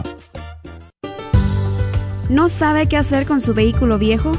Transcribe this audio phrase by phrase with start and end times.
[2.29, 4.31] ¿No sabe qué hacer con su vehículo viejo?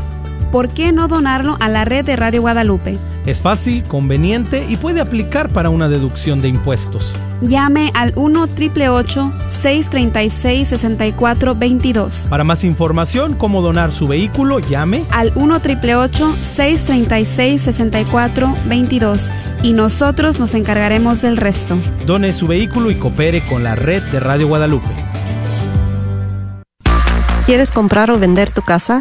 [0.51, 2.98] ¿Por qué no donarlo a la red de Radio Guadalupe?
[3.27, 7.11] Es fácil, conveniente y puede aplicar para una deducción de impuestos.
[7.41, 15.60] Llame al 1 636 6422 Para más información, cómo donar su vehículo, llame al 1
[15.60, 19.30] 636 6422
[19.62, 21.79] y nosotros nos encargaremos del resto.
[22.04, 24.91] Done su vehículo y coopere con la red de Radio Guadalupe.
[27.46, 29.01] ¿Quieres comprar o vender tu casa?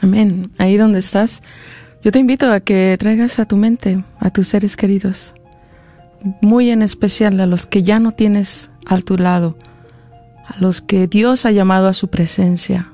[0.00, 0.50] Amén.
[0.58, 1.42] Ahí donde estás,
[2.02, 5.34] Yo te invito a que traigas a tu mente a tus seres queridos,
[6.40, 9.56] muy en especial a los que ya no tienes a tu lado,
[10.46, 12.92] a los que Dios ha llamado a su presencia.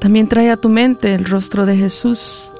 [0.00, 2.52] También trae a tu mente el rostro de Jesús,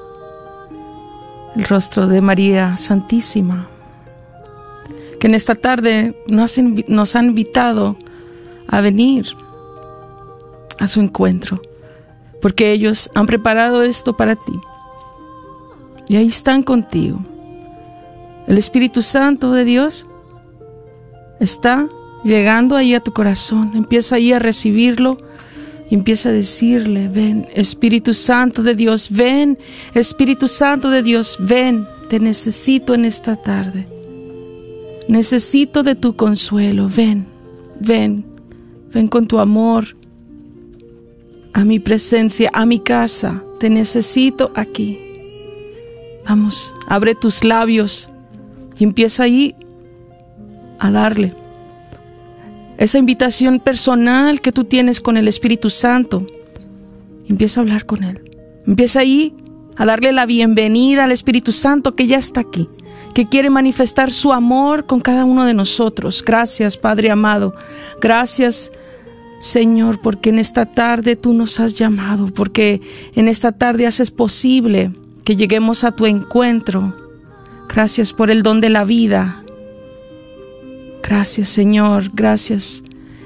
[1.55, 3.67] el rostro de María Santísima,
[5.19, 6.57] que en esta tarde nos,
[7.15, 7.97] han invitado
[8.67, 9.27] a venir
[10.79, 11.61] a su encuentro,
[12.41, 14.59] porque ellos han preparado esto para ti.
[16.07, 17.19] Y ahí están contigo.
[18.47, 20.07] El Espíritu Santo de Dios
[21.39, 21.87] está
[22.23, 23.71] llegando ahí a tu corazón.
[23.75, 25.17] Empieza ahí a recibirlo
[25.95, 29.57] empieza a decirle, ven, Espíritu Santo de Dios, ven,
[29.93, 33.85] Espíritu Santo de Dios, ven, te necesito en esta tarde.
[35.07, 37.25] Necesito de tu consuelo, ven,
[37.79, 38.23] ven,
[38.93, 39.95] ven con tu amor
[41.53, 44.99] a mi presencia, a mi casa, te necesito aquí.
[46.27, 48.09] Vamos, abre tus labios
[48.77, 49.55] y empieza ahí
[50.77, 51.33] a darle
[52.79, 56.25] esa invitación personal que tú tienes con el Espíritu Santo.
[57.27, 58.21] Empieza a hablar con Él.
[58.65, 59.35] Empieza ahí
[59.75, 62.69] a darle la bienvenida al Espíritu Santo que ya está aquí,
[63.13, 66.23] que quiere manifestar su amor con cada uno de nosotros.
[66.25, 67.53] Gracias, Padre amado.
[67.99, 68.71] Gracias,
[69.41, 72.81] Señor, porque en esta tarde tú nos has llamado, porque
[73.13, 74.93] en esta tarde haces posible
[75.25, 76.95] que lleguemos a tu encuentro.
[77.67, 79.43] Gracias por el don de la vida.
[81.03, 82.83] Gracias Señor, gracias.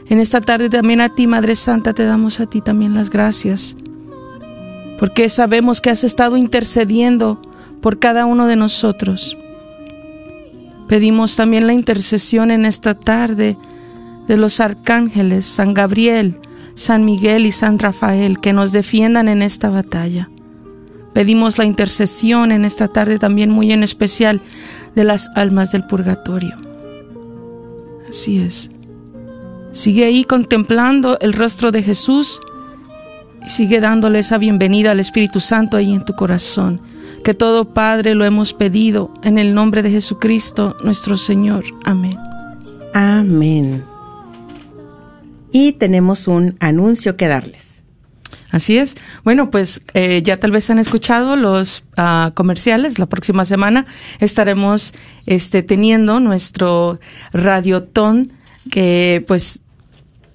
[0.08, 3.75] En esta tarde también a ti, Madre Santa, te damos a ti también las gracias,
[5.00, 7.42] porque sabemos que has estado intercediendo
[7.81, 9.38] por cada uno de nosotros.
[10.88, 13.58] Pedimos también la intercesión en esta tarde
[14.28, 16.38] de los arcángeles San Gabriel,
[16.76, 20.30] San Miguel y San Rafael que nos defiendan en esta batalla.
[21.14, 24.42] Pedimos la intercesión en esta tarde también muy en especial
[24.96, 26.73] de las almas del purgatorio.
[28.13, 28.69] Así es.
[29.71, 32.39] Sigue ahí contemplando el rostro de Jesús
[33.44, 36.80] y sigue dándole esa bienvenida al Espíritu Santo ahí en tu corazón.
[37.24, 41.63] Que todo Padre lo hemos pedido en el nombre de Jesucristo nuestro Señor.
[41.86, 42.19] Amén.
[42.94, 43.83] Amén.
[45.51, 47.73] Y tenemos un anuncio que darles.
[48.54, 48.96] Así es.
[49.24, 53.00] Bueno, pues eh, ya tal vez han escuchado los uh, comerciales.
[53.00, 53.88] La próxima semana
[54.20, 54.94] estaremos
[55.26, 57.00] este, teniendo nuestro
[57.34, 58.32] radiotón
[58.70, 59.64] que pues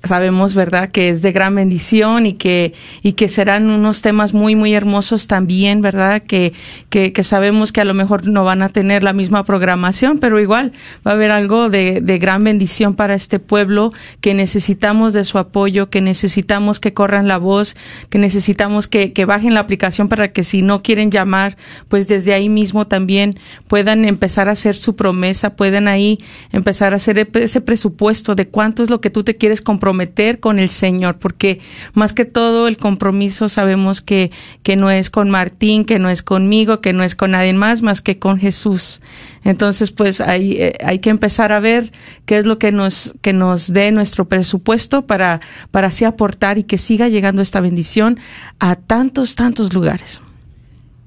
[0.05, 2.73] sabemos, ¿verdad?, que es de gran bendición y que,
[3.03, 6.53] y que serán unos temas muy, muy hermosos también, ¿verdad?, que,
[6.89, 10.73] que, sabemos que a lo mejor no van a tener la misma programación, pero igual
[11.07, 15.39] va a haber algo de, de gran bendición para este pueblo, que necesitamos de su
[15.39, 17.75] apoyo, que necesitamos que corran la voz,
[18.09, 21.57] que necesitamos que, que bajen la aplicación para que si no quieren llamar,
[21.89, 26.21] pues desde ahí mismo también puedan empezar a hacer su promesa, puedan ahí
[26.53, 30.39] empezar a hacer ese presupuesto de cuánto es lo que tú te quieres comprometer comprometer
[30.39, 31.61] con el Señor, porque
[31.95, 34.31] más que todo el compromiso sabemos que,
[34.63, 37.81] que no es con Martín, que no es conmigo, que no es con nadie más,
[37.81, 39.01] más que con Jesús.
[39.45, 41.91] Entonces, pues hay, eh, hay que empezar a ver
[42.27, 45.41] qué es lo que nos, que nos dé nuestro presupuesto para,
[45.71, 48.19] para así aportar y que siga llegando esta bendición
[48.59, 50.21] a tantos, tantos lugares.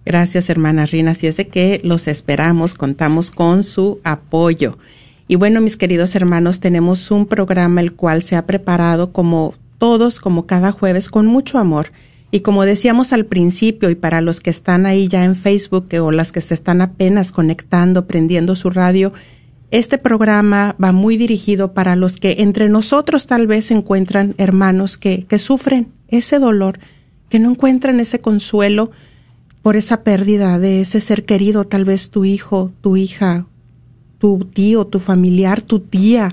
[0.05, 1.11] Gracias, hermana Rina.
[1.11, 4.79] Así es de que los esperamos, contamos con su apoyo.
[5.31, 10.19] Y bueno, mis queridos hermanos, tenemos un programa el cual se ha preparado como todos,
[10.19, 11.93] como cada jueves, con mucho amor.
[12.31, 16.11] Y como decíamos al principio, y para los que están ahí ya en Facebook o
[16.11, 19.13] las que se están apenas conectando, prendiendo su radio,
[19.69, 25.25] este programa va muy dirigido para los que entre nosotros tal vez encuentran hermanos que,
[25.39, 26.77] sufren ese dolor,
[27.29, 28.91] que no encuentran ese consuelo
[29.61, 33.45] por esa pérdida de ese ser querido, tal vez tu hijo, tu hija,
[34.21, 36.31] tu tío, tu familiar, tu tía,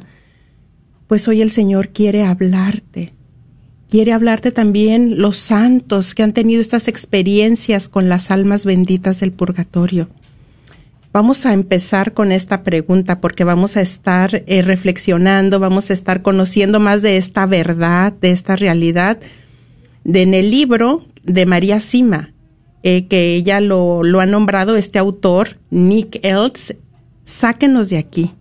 [1.07, 3.15] pues hoy el Señor quiere hablarte.
[3.89, 9.33] Quiere hablarte también los santos que han tenido estas experiencias con las almas benditas del
[9.33, 10.11] purgatorio.
[11.15, 16.21] Vamos a empezar con esta pregunta porque vamos a estar eh, reflexionando, vamos a estar
[16.21, 19.19] conociendo más de esta verdad, de esta realidad,
[20.05, 22.35] de, en el libro de María Sima,
[22.83, 26.75] eh, que ella lo, lo ha nombrado este autor, Nick Eltz,
[27.29, 28.35] sáquenos de aquí.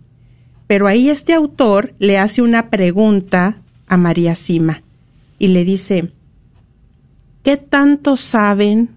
[0.66, 4.82] Pero ahí este autor le hace una pregunta a María Sima
[5.38, 6.12] y le dice,
[7.42, 8.90] ¿qué tanto saben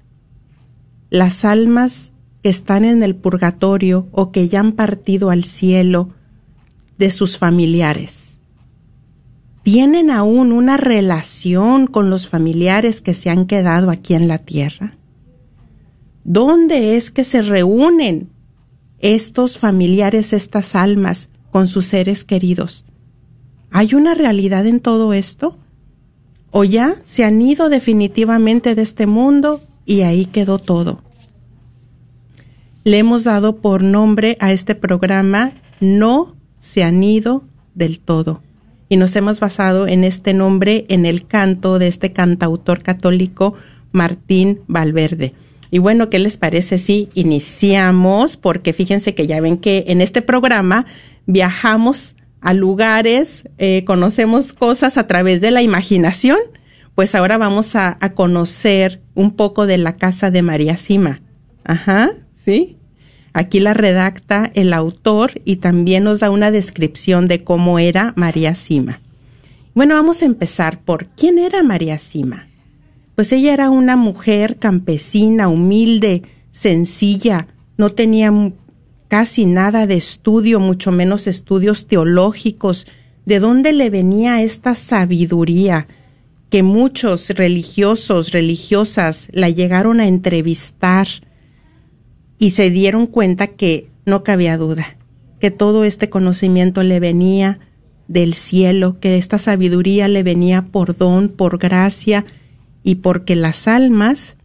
[1.09, 6.09] las almas que están en el purgatorio o que ya han partido al cielo
[6.97, 8.37] de sus familiares?
[9.63, 14.97] ¿Tienen aún una relación con los familiares que se han quedado aquí en la tierra?
[16.23, 18.29] ¿Dónde es que se reúnen
[19.01, 22.85] estos familiares, estas almas, con sus seres queridos?
[23.71, 25.57] ¿Hay una realidad en todo esto?
[26.51, 31.01] ¿O ya se han ido definitivamente de este mundo y ahí quedó todo?
[32.83, 37.43] Le hemos dado por nombre a este programa No se han ido
[37.75, 38.41] del todo.
[38.89, 43.53] Y nos hemos basado en este nombre en el canto de este cantautor católico
[43.91, 45.33] Martín Valverde.
[45.71, 48.35] Y bueno, ¿qué les parece si iniciamos?
[48.35, 50.85] Porque fíjense que ya ven que en este programa
[51.25, 56.37] viajamos a lugares, eh, conocemos cosas a través de la imaginación.
[56.93, 61.21] Pues ahora vamos a, a conocer un poco de la casa de María Sima.
[61.63, 62.77] Ajá, ¿sí?
[63.31, 68.55] Aquí la redacta el autor y también nos da una descripción de cómo era María
[68.55, 68.99] Sima.
[69.73, 72.50] Bueno, vamos a empezar por quién era María Sima.
[73.15, 78.31] Pues ella era una mujer campesina, humilde, sencilla, no tenía
[79.07, 82.87] casi nada de estudio, mucho menos estudios teológicos.
[83.25, 85.87] ¿De dónde le venía esta sabiduría
[86.51, 91.07] que muchos religiosos, religiosas la llegaron a entrevistar
[92.37, 94.97] y se dieron cuenta que no cabía duda,
[95.39, 97.59] que todo este conocimiento le venía
[98.07, 102.25] del cielo, que esta sabiduría le venía por don, por gracia,
[102.83, 104.37] y porque las almas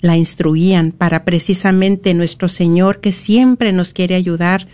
[0.00, 4.66] la instruían para precisamente nuestro Señor que siempre nos quiere ayudar,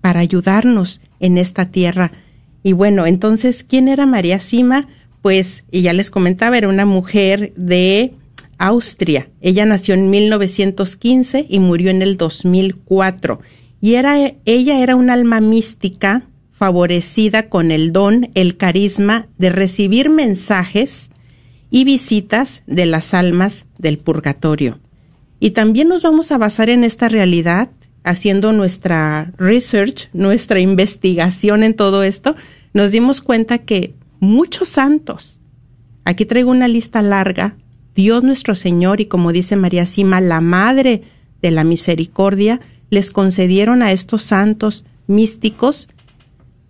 [0.00, 2.12] para ayudarnos en esta tierra.
[2.62, 4.88] Y bueno, entonces, ¿quién era María Sima?
[5.22, 8.12] Pues, y ya les comentaba, era una mujer de
[8.58, 9.30] Austria.
[9.40, 13.40] Ella nació en 1915 y murió en el 2004.
[13.80, 20.10] Y era, ella era un alma mística favorecida con el don, el carisma de recibir
[20.10, 21.10] mensajes
[21.74, 24.78] y visitas de las almas del purgatorio.
[25.40, 27.68] Y también nos vamos a basar en esta realidad,
[28.04, 32.36] haciendo nuestra research, nuestra investigación en todo esto,
[32.74, 35.40] nos dimos cuenta que muchos santos,
[36.04, 37.56] aquí traigo una lista larga,
[37.96, 41.02] Dios nuestro Señor y como dice María Sima, la Madre
[41.42, 45.88] de la Misericordia, les concedieron a estos santos místicos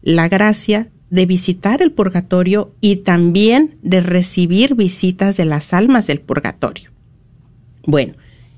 [0.01, 6.21] la gracia de visitar el purgatorio y también de recibir visitas de las almas del
[6.21, 6.91] purgatorio.
[7.87, 8.15] Bueno,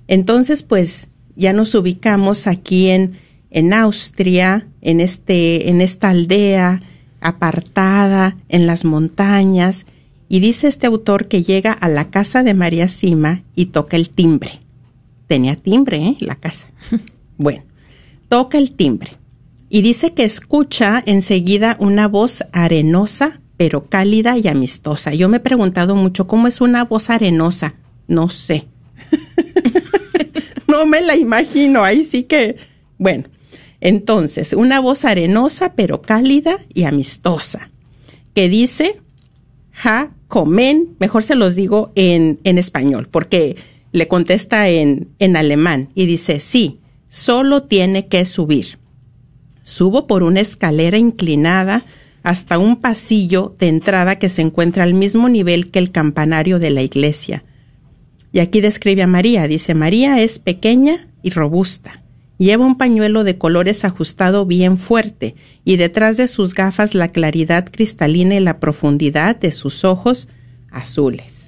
[0.09, 3.19] entonces pues ya nos ubicamos aquí en,
[3.51, 6.81] en Austria, en, este, en esta aldea
[7.21, 9.85] apartada, en las montañas,
[10.31, 14.09] y dice este autor que llega a la casa de María Sima y toca el
[14.09, 14.61] timbre.
[15.27, 16.17] Tenía timbre, ¿eh?
[16.21, 16.69] La casa.
[17.39, 17.65] Bueno,
[18.31, 19.16] toca el timbre
[19.69, 25.15] y dice que escucha enseguida una voz arenosa, pero cálida y amistosa.
[25.15, 27.75] Yo me he preguntado mucho cómo es una voz arenosa.
[28.07, 28.69] No sé.
[30.69, 31.83] no me la imagino.
[31.83, 32.57] Ahí sí que,
[32.99, 33.25] bueno.
[33.81, 37.71] Entonces, una voz arenosa, pero cálida y amistosa,
[38.35, 39.01] que dice,
[39.73, 43.57] ja, comen, mejor se los digo en, en español, porque
[43.93, 48.79] le contesta en, en alemán y dice, sí, solo tiene que subir.
[49.67, 51.83] Subo por una escalera inclinada
[52.23, 56.71] hasta un pasillo de entrada que se encuentra al mismo nivel que el campanario de
[56.71, 57.43] la iglesia.
[58.31, 59.49] Y aquí describe a María.
[59.49, 62.05] Dice, María es pequeña y robusta.
[62.39, 67.69] Lleva un pañuelo de colores ajustado bien fuerte y detrás de sus gafas la claridad
[67.69, 70.29] cristalina y la profundidad de sus ojos
[70.71, 71.46] azules.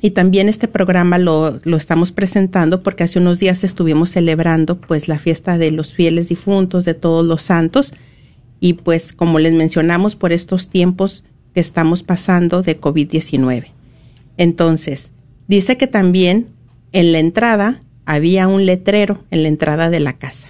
[0.00, 5.08] Y también este programa lo, lo, estamos presentando porque hace unos días estuvimos celebrando pues
[5.08, 7.92] la fiesta de los fieles difuntos, de todos los santos.
[8.60, 13.66] Y pues como les mencionamos por estos tiempos que estamos pasando de COVID-19.
[14.36, 15.12] Entonces,
[15.48, 16.48] dice que también
[16.92, 20.48] en la entrada había un letrero en la entrada de la casa.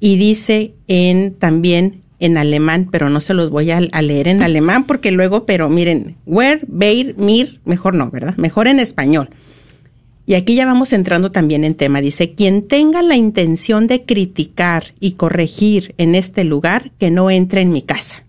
[0.00, 4.84] Y dice en también en alemán, pero no se los voy a, leer en alemán
[4.84, 8.36] porque luego, pero miren, where, beir, mir, mejor no, ¿verdad?
[8.36, 9.28] Mejor en español.
[10.26, 12.00] Y aquí ya vamos entrando también en tema.
[12.00, 17.60] Dice, quien tenga la intención de criticar y corregir en este lugar, que no entre
[17.60, 18.24] en mi casa,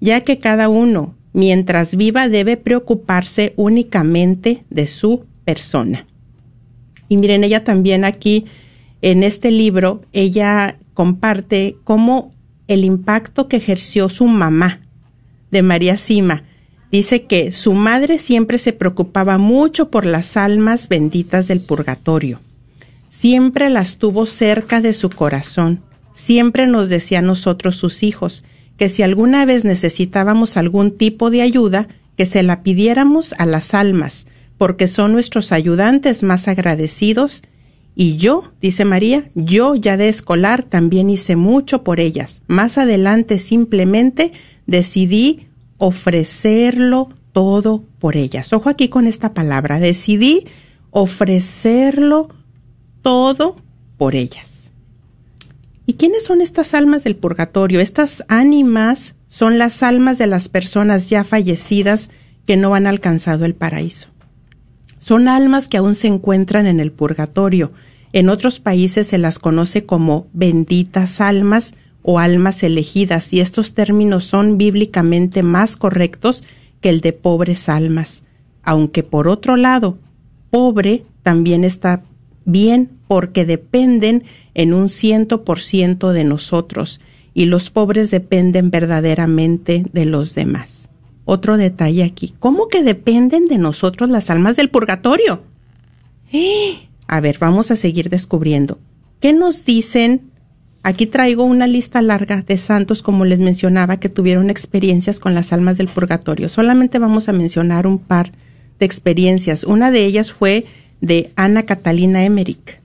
[0.00, 6.06] ya que cada uno, mientras viva, debe preocuparse únicamente de su persona.
[7.08, 8.46] Y miren, ella también aquí,
[9.02, 12.33] en este libro, ella comparte cómo
[12.68, 14.80] el impacto que ejerció su mamá
[15.50, 16.44] de María Sima.
[16.90, 22.40] Dice que su madre siempre se preocupaba mucho por las almas benditas del purgatorio.
[23.08, 25.82] Siempre las tuvo cerca de su corazón.
[26.12, 28.44] Siempre nos decía a nosotros sus hijos
[28.76, 33.74] que si alguna vez necesitábamos algún tipo de ayuda, que se la pidiéramos a las
[33.74, 34.26] almas,
[34.58, 37.42] porque son nuestros ayudantes más agradecidos.
[37.96, 42.42] Y yo, dice María, yo ya de escolar también hice mucho por ellas.
[42.48, 44.32] Más adelante simplemente
[44.66, 45.46] decidí
[45.78, 48.52] ofrecerlo todo por ellas.
[48.52, 50.44] Ojo aquí con esta palabra, decidí
[50.90, 52.28] ofrecerlo
[53.02, 53.56] todo
[53.96, 54.72] por ellas.
[55.86, 57.80] ¿Y quiénes son estas almas del purgatorio?
[57.80, 62.08] Estas ánimas son las almas de las personas ya fallecidas
[62.46, 64.13] que no han alcanzado el paraíso.
[65.04, 67.72] Son almas que aún se encuentran en el purgatorio.
[68.14, 74.24] En otros países se las conoce como benditas almas o almas elegidas y estos términos
[74.24, 76.42] son bíblicamente más correctos
[76.80, 78.22] que el de pobres almas.
[78.62, 79.98] Aunque por otro lado,
[80.48, 82.02] pobre también está
[82.46, 87.02] bien porque dependen en un ciento por ciento de nosotros
[87.34, 90.88] y los pobres dependen verdaderamente de los demás.
[91.24, 95.42] Otro detalle aquí, ¿cómo que dependen de nosotros las almas del purgatorio?
[96.32, 96.88] ¡Eh!
[97.06, 98.78] A ver, vamos a seguir descubriendo.
[99.20, 100.30] ¿Qué nos dicen?
[100.82, 105.52] Aquí traigo una lista larga de santos, como les mencionaba, que tuvieron experiencias con las
[105.52, 106.50] almas del purgatorio.
[106.50, 108.32] Solamente vamos a mencionar un par
[108.78, 109.64] de experiencias.
[109.64, 110.66] Una de ellas fue
[111.00, 112.80] de Ana Catalina Emmerich.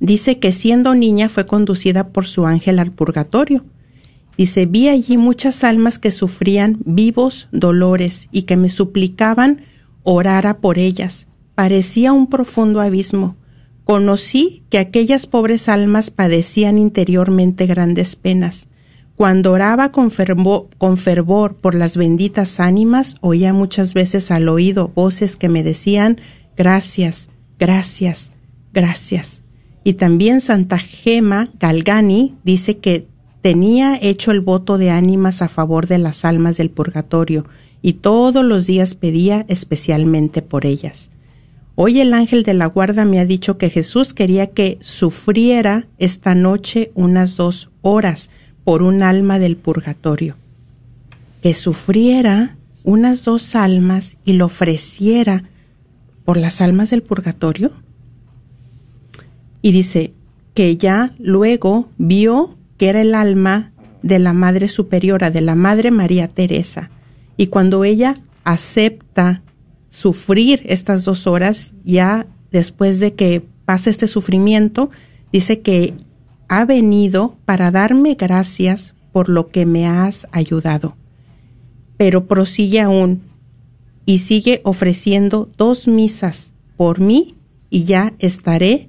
[0.00, 3.64] Dice que siendo niña fue conducida por su ángel al purgatorio.
[4.38, 9.62] Dice, vi allí muchas almas que sufrían vivos dolores y que me suplicaban
[10.04, 11.26] orara por ellas.
[11.56, 13.34] Parecía un profundo abismo.
[13.82, 18.68] Conocí que aquellas pobres almas padecían interiormente grandes penas.
[19.16, 24.92] Cuando oraba con fervor, con fervor por las benditas ánimas, oía muchas veces al oído
[24.94, 26.20] voces que me decían,
[26.56, 27.28] gracias,
[27.58, 28.30] gracias,
[28.72, 29.42] gracias.
[29.82, 33.08] Y también Santa Gema Galgani dice que
[33.42, 37.44] tenía hecho el voto de ánimas a favor de las almas del purgatorio
[37.82, 41.10] y todos los días pedía especialmente por ellas.
[41.74, 46.34] Hoy el ángel de la guarda me ha dicho que Jesús quería que sufriera esta
[46.34, 48.30] noche unas dos horas
[48.64, 50.34] por un alma del purgatorio.
[51.40, 55.44] Que sufriera unas dos almas y lo ofreciera
[56.24, 57.70] por las almas del purgatorio.
[59.62, 60.12] Y dice
[60.54, 65.90] que ya luego vio que era el alma de la Madre Superiora, de la Madre
[65.90, 66.90] María Teresa.
[67.36, 68.14] Y cuando ella
[68.44, 69.42] acepta
[69.90, 74.90] sufrir estas dos horas, ya después de que pase este sufrimiento,
[75.32, 75.94] dice que
[76.48, 80.96] ha venido para darme gracias por lo que me has ayudado.
[81.96, 83.22] Pero prosigue aún
[84.06, 87.34] y sigue ofreciendo dos misas por mí
[87.70, 88.88] y ya estaré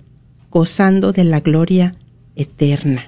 [0.50, 1.96] gozando de la gloria
[2.36, 3.04] eterna.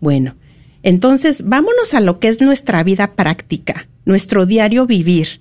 [0.00, 0.34] Bueno,
[0.82, 5.40] entonces vámonos a lo que es nuestra vida práctica, nuestro diario vivir.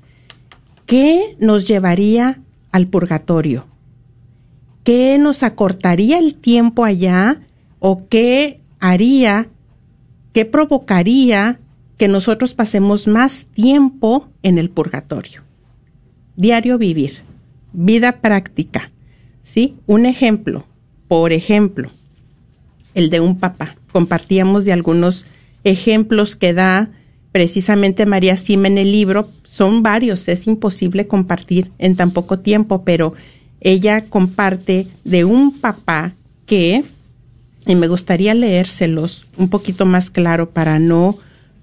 [0.85, 2.41] ¿Qué nos llevaría
[2.71, 3.67] al purgatorio?
[4.83, 7.41] ¿Qué nos acortaría el tiempo allá
[7.79, 9.49] o qué haría,
[10.33, 11.59] qué provocaría
[11.97, 15.43] que nosotros pasemos más tiempo en el purgatorio?
[16.35, 17.19] Diario vivir,
[17.71, 18.91] vida práctica.
[19.41, 19.75] ¿Sí?
[19.87, 20.65] Un ejemplo,
[21.07, 21.89] por ejemplo,
[22.93, 23.78] el de un papá.
[23.91, 25.25] Compartíamos de algunos
[25.63, 26.89] ejemplos que da
[27.31, 29.29] precisamente María Sima en el libro.
[29.43, 33.13] Son varios, es imposible compartir en tan poco tiempo, pero
[33.61, 36.83] ella comparte de un papá que,
[37.65, 41.17] y me gustaría leérselos un poquito más claro para no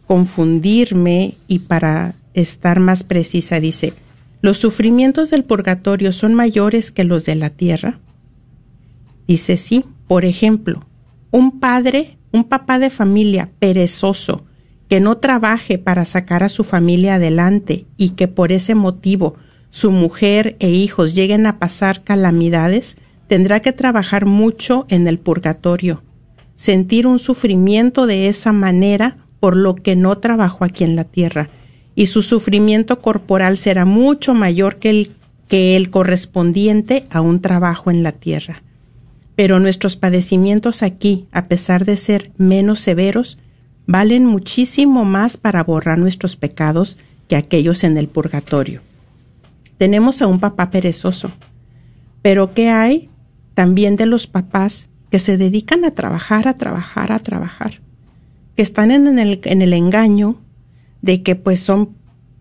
[0.07, 3.95] confundirme y para estar más precisa, dice,
[4.41, 7.99] ¿los sufrimientos del purgatorio son mayores que los de la tierra?
[9.27, 10.85] Dice sí, por ejemplo,
[11.37, 14.47] un padre, un papá de familia perezoso,
[14.89, 19.35] que no trabaje para sacar a su familia adelante y que por ese motivo
[19.69, 22.97] su mujer e hijos lleguen a pasar calamidades,
[23.27, 26.03] tendrá que trabajar mucho en el purgatorio,
[26.55, 31.51] sentir un sufrimiento de esa manera por lo que no trabajó aquí en la tierra,
[31.95, 35.13] y su sufrimiento corporal será mucho mayor que el,
[35.49, 38.63] que el correspondiente a un trabajo en la tierra
[39.37, 43.39] pero nuestros padecimientos aquí, a pesar de ser menos severos,
[43.87, 46.97] valen muchísimo más para borrar nuestros pecados
[47.29, 48.81] que aquellos en el purgatorio.
[49.79, 51.31] Tenemos a un papá perezoso,
[52.23, 53.11] pero ¿qué hay
[53.55, 57.83] también de los papás que se dedican a trabajar, a trabajar, a trabajar?
[58.57, 60.41] Que están en el, en el engaño
[61.03, 61.95] de que pues son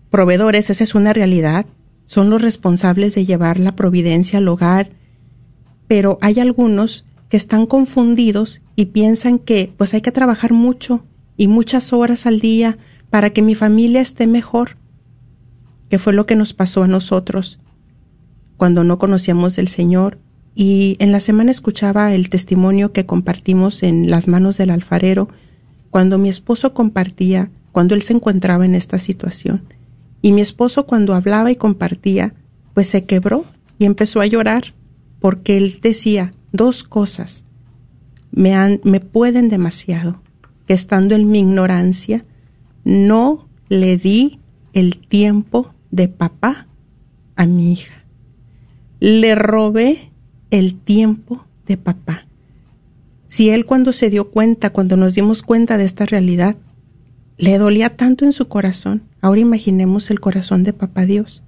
[0.09, 1.65] proveedores, esa es una realidad,
[2.05, 4.91] son los responsables de llevar la providencia al hogar,
[5.87, 11.03] pero hay algunos que están confundidos y piensan que pues hay que trabajar mucho
[11.37, 12.77] y muchas horas al día
[13.09, 14.77] para que mi familia esté mejor,
[15.89, 17.59] que fue lo que nos pasó a nosotros.
[18.57, 20.17] cuando no conocíamos del Señor.
[20.55, 25.27] Y en la semana escuchaba el testimonio que compartimos en las manos del alfarero,
[25.89, 29.63] cuando mi esposo compartía, cuando él se encontraba en esta situación.
[30.21, 32.33] Y mi esposo cuando hablaba y compartía,
[32.73, 33.43] pues se quebró
[33.77, 34.73] y empezó a llorar,
[35.25, 37.45] porque él decía dos cosas.
[38.29, 40.21] Me, han, me pueden demasiado,
[40.67, 42.23] que estando en mi ignorancia,
[42.83, 44.39] no le di
[44.73, 46.67] el tiempo de papá
[47.35, 48.05] a mi hija.
[48.99, 50.11] Le robé
[50.51, 52.27] el tiempo de papá.
[53.25, 56.55] Si él cuando se dio cuenta, cuando nos dimos cuenta de esta realidad,
[57.39, 61.41] le dolía tanto en su corazón, ahora imaginemos el corazón de papá Dios.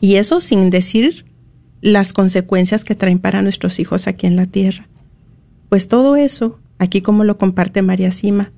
[0.00, 1.33] Y eso sin decir
[1.84, 4.88] las consecuencias que traen para nuestros hijos aquí en la tierra.
[5.68, 8.52] Pues todo eso, aquí como lo comparte María Sima,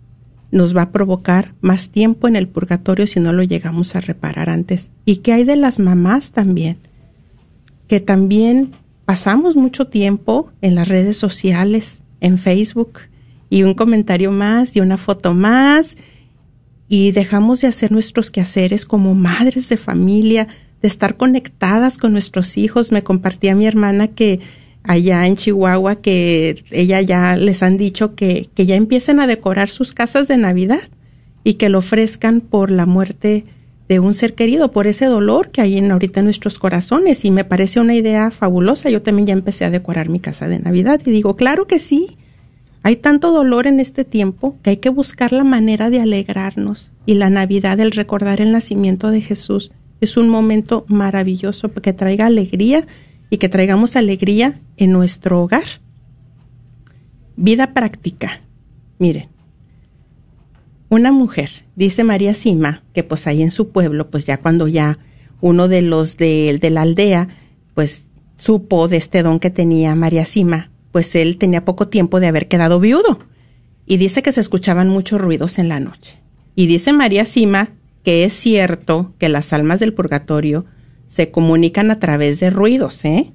[0.52, 4.48] nos va a provocar más tiempo en el purgatorio si no lo llegamos a reparar
[4.48, 4.90] antes.
[5.04, 6.78] ¿Y qué hay de las mamás también?
[7.88, 13.00] Que también pasamos mucho tiempo en las redes sociales, en Facebook,
[13.50, 15.96] y un comentario más y una foto más,
[16.88, 20.46] y dejamos de hacer nuestros quehaceres como madres de familia,
[20.86, 22.92] de estar conectadas con nuestros hijos.
[22.92, 24.38] Me compartía mi hermana que
[24.84, 29.68] allá en Chihuahua que ella ya les han dicho que, que ya empiecen a decorar
[29.68, 30.88] sus casas de Navidad
[31.42, 33.44] y que lo ofrezcan por la muerte
[33.88, 37.24] de un ser querido, por ese dolor que hay en ahorita en nuestros corazones.
[37.24, 38.88] Y me parece una idea fabulosa.
[38.88, 42.16] Yo también ya empecé a decorar mi casa de Navidad y digo, claro que sí.
[42.84, 46.92] Hay tanto dolor en este tiempo que hay que buscar la manera de alegrarnos.
[47.06, 52.26] Y la Navidad, el recordar el nacimiento de Jesús, es un momento maravilloso que traiga
[52.26, 52.86] alegría
[53.30, 55.64] y que traigamos alegría en nuestro hogar.
[57.36, 58.42] Vida práctica.
[58.98, 59.28] Miren,
[60.88, 64.98] una mujer, dice María Sima, que pues ahí en su pueblo, pues ya cuando ya
[65.40, 67.28] uno de los de, de la aldea,
[67.74, 72.28] pues supo de este don que tenía María Sima, pues él tenía poco tiempo de
[72.28, 73.18] haber quedado viudo.
[73.86, 76.18] Y dice que se escuchaban muchos ruidos en la noche.
[76.54, 77.70] Y dice María Sima
[78.06, 80.64] que es cierto que las almas del purgatorio
[81.08, 83.32] se comunican a través de ruidos, ¿eh?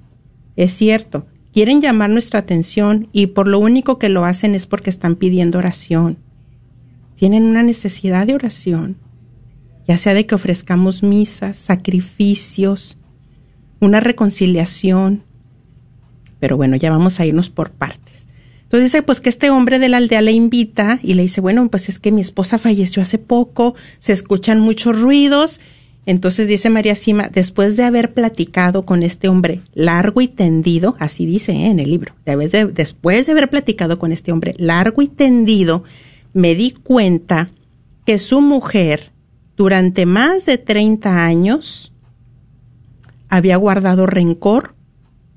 [0.56, 4.90] Es cierto, quieren llamar nuestra atención y por lo único que lo hacen es porque
[4.90, 6.20] están pidiendo oración.
[7.16, 8.96] Tienen una necesidad de oración,
[9.90, 12.98] ya sea de que ofrezcamos misas, sacrificios,
[13.82, 15.26] una reconciliación.
[16.40, 18.01] Pero bueno, ya vamos a irnos por partes.
[18.72, 21.68] Entonces dice, pues que este hombre de la aldea le invita y le dice, bueno,
[21.70, 25.60] pues es que mi esposa falleció hace poco, se escuchan muchos ruidos
[26.06, 31.26] entonces dice María Sima, después de haber platicado con este hombre largo y tendido, así
[31.26, 31.68] dice ¿eh?
[31.68, 32.16] en el libro,
[32.74, 35.84] después de haber platicado con este hombre largo y tendido,
[36.34, 37.50] me di cuenta
[38.06, 39.12] que su mujer
[39.56, 41.94] durante más de 30 años
[43.30, 44.74] había guardado rencor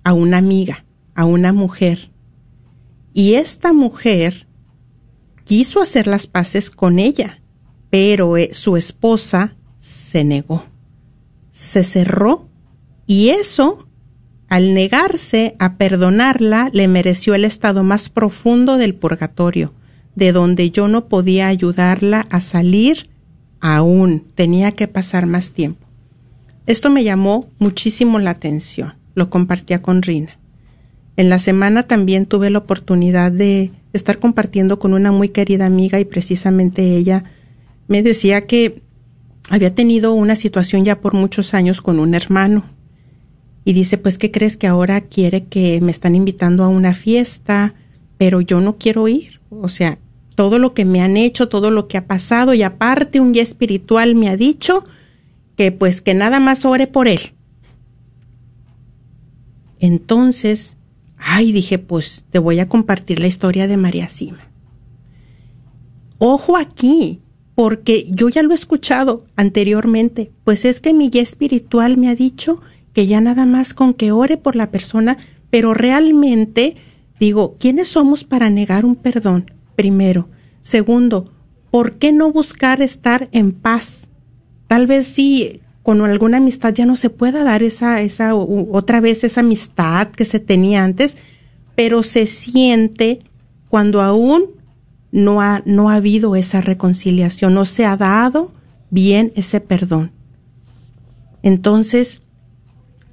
[0.03, 2.11] a una amiga, a una mujer.
[3.14, 4.48] Y esta mujer
[5.44, 7.40] quiso hacer las paces con ella,
[7.88, 10.64] pero eh, su esposa se negó,
[11.53, 12.48] se cerró
[13.07, 13.87] y eso,
[14.48, 19.72] al negarse a perdonarla, le mereció el estado más profundo del purgatorio,
[20.16, 23.11] de donde yo no podía ayudarla a salir
[23.61, 25.87] aún, tenía que pasar más tiempo.
[26.66, 30.38] Esto me llamó muchísimo la atención, lo compartía con Rina.
[31.16, 36.00] En la semana también tuve la oportunidad de estar compartiendo con una muy querida amiga
[36.00, 37.24] y precisamente ella
[37.87, 38.83] me decía que
[39.48, 42.64] había tenido una situación ya por muchos años con un hermano.
[43.64, 47.74] Y dice, pues, ¿qué crees que ahora quiere que me están invitando a una fiesta,
[48.18, 49.40] pero yo no quiero ir?
[49.50, 49.98] O sea,
[50.35, 53.42] todo lo que me han hecho, todo lo que ha pasado, y aparte un guía
[53.42, 54.85] espiritual me ha dicho
[55.57, 57.20] que pues que nada más ore por él.
[59.79, 60.77] Entonces,
[61.16, 64.48] ay, dije, pues te voy a compartir la historia de María Sima.
[66.18, 67.20] Ojo aquí,
[67.55, 72.14] porque yo ya lo he escuchado anteriormente, pues es que mi guía espiritual me ha
[72.14, 72.61] dicho
[72.92, 75.18] que ya nada más con que ore por la persona,
[75.50, 76.74] pero realmente
[77.20, 79.50] digo, ¿quiénes somos para negar un perdón?
[79.77, 80.29] Primero.
[80.62, 81.33] Segundo,
[81.70, 84.09] ¿por qué no buscar estar en paz?
[84.66, 89.23] Tal vez sí, con alguna amistad ya no se pueda dar esa, esa, otra vez
[89.23, 91.18] esa amistad que se tenía antes,
[91.77, 93.18] pero se siente
[93.68, 94.47] cuando aún
[95.12, 98.51] no ha, no ha habido esa reconciliación, no se ha dado
[98.88, 100.11] bien ese perdón.
[101.42, 102.23] Entonces,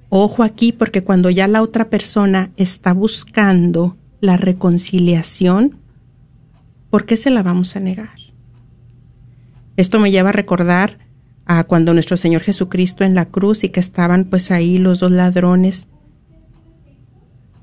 [0.08, 5.76] ojo aquí porque cuando ya la otra persona está buscando la reconciliación,
[6.90, 8.16] ¿por qué se la vamos a negar?
[9.76, 11.11] Esto me lleva a recordar
[11.68, 15.88] cuando nuestro Señor Jesucristo en la cruz y que estaban pues ahí los dos ladrones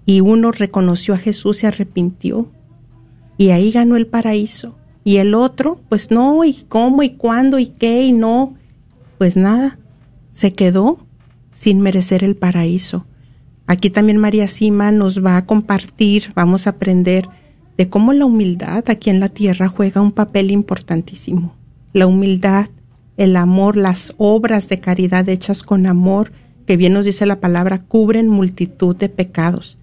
[0.09, 2.51] y uno reconoció a Jesús, se arrepintió
[3.37, 4.77] y ahí ganó el paraíso.
[5.05, 8.55] Y el otro, pues no, y cómo, y cuándo, y qué, y no,
[9.19, 9.79] pues nada,
[10.33, 11.07] se quedó
[11.53, 13.05] sin merecer el paraíso.
[13.67, 17.29] Aquí también María Sima nos va a compartir, vamos a aprender
[17.77, 21.55] de cómo la humildad aquí en la tierra juega un papel importantísimo.
[21.93, 22.69] La humildad,
[23.19, 26.33] el amor, las obras de caridad hechas con amor,
[26.67, 29.77] que bien nos dice la palabra, cubren multitud de pecados.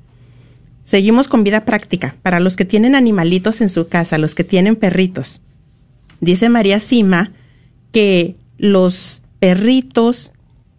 [0.85, 2.15] Seguimos con vida práctica.
[2.23, 5.41] Para los que tienen animalitos en su casa, los que tienen perritos.
[6.21, 7.33] Dice María Sima
[7.91, 10.31] que los perritos,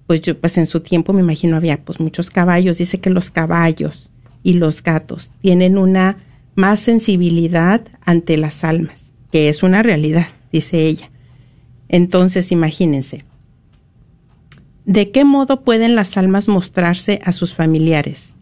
[0.07, 2.79] pues yo, pues en su tiempo me imagino había pues muchos caballos.
[2.79, 4.11] Dice que los caballos
[4.43, 6.17] y los gatos tienen una
[6.55, 11.11] más sensibilidad ante las almas, que es una realidad, dice ella.
[11.89, 13.25] Entonces, imagínense,
[14.85, 18.35] ¿de qué modo pueden las almas mostrarse a sus familiares?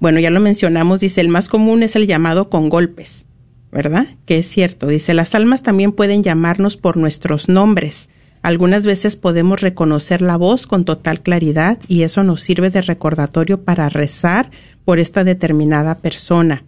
[0.00, 3.26] Bueno, ya lo mencionamos, dice, el más común es el llamado con golpes,
[3.72, 4.06] ¿verdad?
[4.26, 8.08] Que es cierto, dice, las almas también pueden llamarnos por nuestros nombres.
[8.42, 13.62] Algunas veces podemos reconocer la voz con total claridad y eso nos sirve de recordatorio
[13.62, 14.50] para rezar
[14.84, 16.64] por esta determinada persona.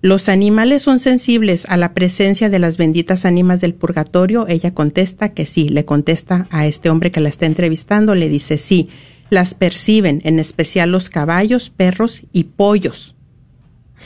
[0.00, 4.46] ¿Los animales son sensibles a la presencia de las benditas ánimas del purgatorio?
[4.46, 8.58] Ella contesta que sí, le contesta a este hombre que la está entrevistando, le dice
[8.58, 8.88] sí
[9.30, 13.14] las perciben, en especial los caballos, perros y pollos.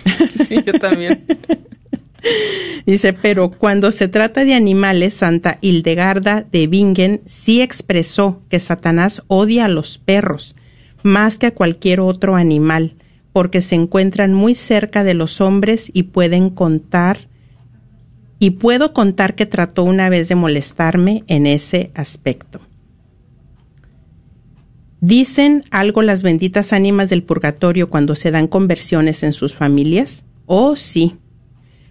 [0.48, 1.24] Sí, yo también.
[2.86, 9.22] Dice, pero cuando se trata de animales, Santa Hildegarda de Bingen sí expresó que Satanás
[9.28, 10.54] odia a los perros
[11.02, 12.94] más que a cualquier otro animal,
[13.32, 17.28] porque se encuentran muy cerca de los hombres y pueden contar,
[18.38, 22.60] y puedo contar que trató una vez de molestarme en ese aspecto.
[25.00, 30.24] ¿Dicen algo las benditas ánimas del purgatorio cuando se dan conversiones en sus familias?
[30.46, 31.16] Oh, sí.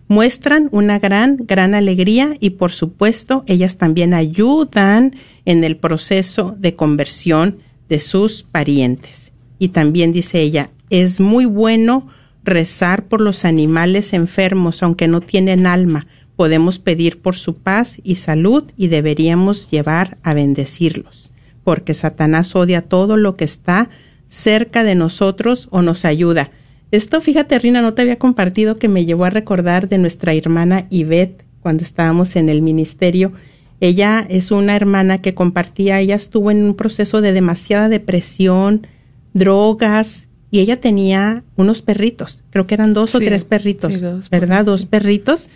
[0.07, 6.75] Muestran una gran, gran alegría y por supuesto ellas también ayudan en el proceso de
[6.75, 7.57] conversión
[7.89, 9.33] de sus parientes.
[9.59, 12.07] Y también dice ella, es muy bueno
[12.43, 16.05] rezar por los animales enfermos, aunque no tienen alma.
[16.35, 21.31] Podemos pedir por su paz y salud y deberíamos llevar a bendecirlos
[21.63, 23.89] porque Satanás odia todo lo que está
[24.27, 26.51] cerca de nosotros o nos ayuda.
[26.91, 30.87] Esto, fíjate, Rina, no te había compartido que me llevó a recordar de nuestra hermana
[30.89, 33.33] Yvette cuando estábamos en el ministerio.
[33.79, 38.87] Ella es una hermana que compartía, ella estuvo en un proceso de demasiada depresión,
[39.33, 44.65] drogas, y ella tenía unos perritos, creo que eran dos o tres perritos, ¿verdad?
[44.65, 45.49] Dos perritos.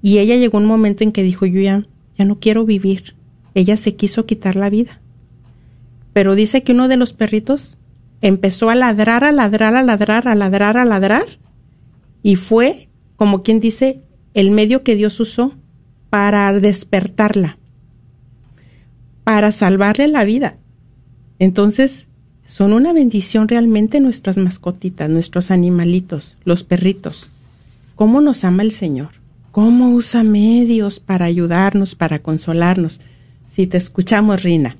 [0.00, 3.16] Y ella llegó un momento en que dijo, yo ya, ya no quiero vivir.
[3.54, 5.00] Ella se quiso quitar la vida
[6.12, 7.76] pero dice que uno de los perritos
[8.20, 11.26] empezó a ladrar, a ladrar, a ladrar, a ladrar, a ladrar,
[12.22, 14.02] y fue, como quien dice,
[14.34, 15.56] el medio que Dios usó
[16.10, 17.58] para despertarla,
[19.24, 20.58] para salvarle la vida.
[21.38, 22.08] Entonces,
[22.50, 27.30] son una bendición realmente nuestras mascotitas, nuestros animalitos, los perritos.
[27.94, 29.10] ¿Cómo nos ama el Señor?
[29.52, 33.00] ¿Cómo usa medios para ayudarnos, para consolarnos?
[33.48, 34.76] Si te escuchamos, Rina.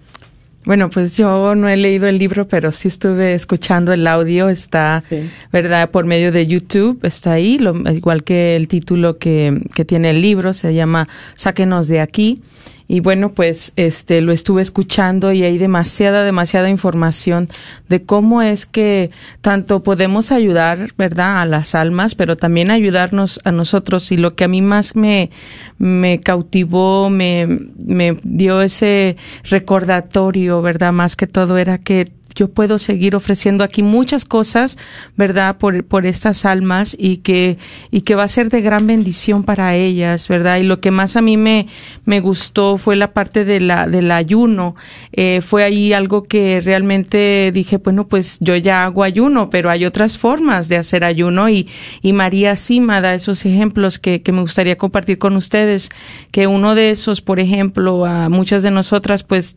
[0.66, 5.04] Bueno, pues yo no he leído el libro, pero sí estuve escuchando el audio, está,
[5.52, 5.90] ¿verdad?
[5.90, 10.20] Por medio de YouTube, está ahí, lo, igual que el título que, que tiene el
[10.20, 12.42] libro, se llama Sáquenos de aquí
[12.92, 17.48] y bueno, pues este lo estuve escuchando y hay demasiada, demasiada información
[17.88, 23.52] de cómo es que tanto podemos ayudar, ¿verdad?, a las almas, pero también ayudarnos a
[23.52, 24.10] nosotros.
[24.10, 25.30] Y lo que a mí más me,
[25.78, 32.78] me cautivó, me, me dio ese recordatorio, ¿verdad?, más que todo era que yo puedo
[32.78, 34.78] seguir ofreciendo aquí muchas cosas,
[35.16, 35.58] ¿verdad?
[35.58, 37.58] Por, por estas almas y que,
[37.90, 40.58] y que va a ser de gran bendición para ellas, ¿verdad?
[40.58, 41.66] Y lo que más a mí me,
[42.04, 44.74] me gustó fue la parte de la, del ayuno.
[45.12, 49.84] Eh, fue ahí algo que realmente dije, bueno, pues yo ya hago ayuno, pero hay
[49.84, 51.68] otras formas de hacer ayuno y,
[52.02, 55.90] y María Sima da esos ejemplos que, que me gustaría compartir con ustedes,
[56.30, 59.56] que uno de esos, por ejemplo, a muchas de nosotras, pues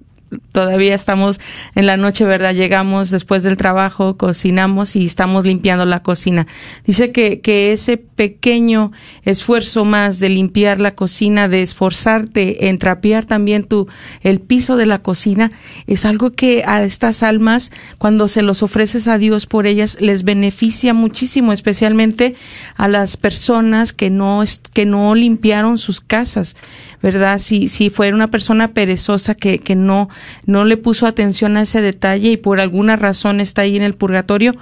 [0.51, 1.39] todavía estamos
[1.75, 2.53] en la noche, ¿verdad?
[2.53, 6.47] Llegamos después del trabajo, cocinamos y estamos limpiando la cocina.
[6.85, 8.91] Dice que, que ese pequeño
[9.23, 13.87] esfuerzo más de limpiar la cocina, de esforzarte en trapear también tu,
[14.21, 15.51] el piso de la cocina,
[15.87, 20.23] es algo que a estas almas, cuando se los ofreces a Dios por ellas, les
[20.23, 22.35] beneficia muchísimo, especialmente
[22.75, 24.43] a las personas que no,
[24.73, 26.55] que no limpiaron sus casas,
[27.01, 27.39] ¿verdad?
[27.39, 30.09] Si, si fuera una persona perezosa que, que no,
[30.45, 33.95] no le puso atención a ese detalle y por alguna razón está ahí en el
[33.95, 34.53] purgatorio,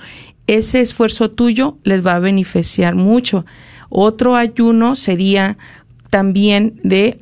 [0.47, 3.45] ese esfuerzo tuyo les va a beneficiar mucho.
[3.89, 5.57] Otro ayuno sería
[6.09, 7.19] también de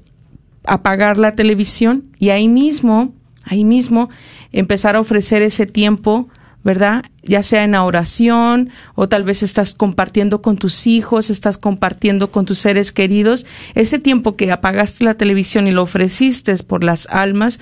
[0.64, 4.10] apagar la televisión y ahí mismo, ahí mismo
[4.52, 6.30] empezar a ofrecer ese tiempo
[6.64, 7.06] ¿verdad?
[7.24, 12.46] Ya sea en oración o tal vez estás compartiendo con tus hijos, estás compartiendo con
[12.46, 13.46] tus seres queridos.
[13.76, 17.60] Ese tiempo que apagaste la televisión y lo ofreciste por las almas,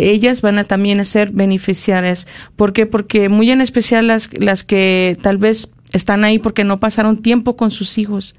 [0.00, 2.26] ellas van a también ser beneficiarias.
[2.56, 2.86] ¿Por qué?
[2.86, 7.56] Porque muy en especial las, las que tal vez están ahí porque no pasaron tiempo
[7.56, 8.34] con sus hijos,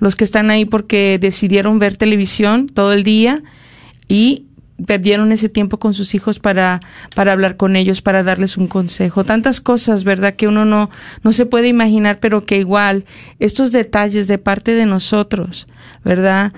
[0.00, 3.42] los que están ahí porque decidieron ver televisión todo el día
[4.08, 4.46] y
[4.84, 6.80] perdieron ese tiempo con sus hijos para,
[7.14, 9.24] para hablar con ellos, para darles un consejo.
[9.24, 10.34] Tantas cosas, ¿verdad?
[10.34, 10.90] Que uno no,
[11.22, 13.06] no se puede imaginar, pero que igual
[13.38, 15.66] estos detalles de parte de nosotros,
[16.04, 16.52] ¿verdad?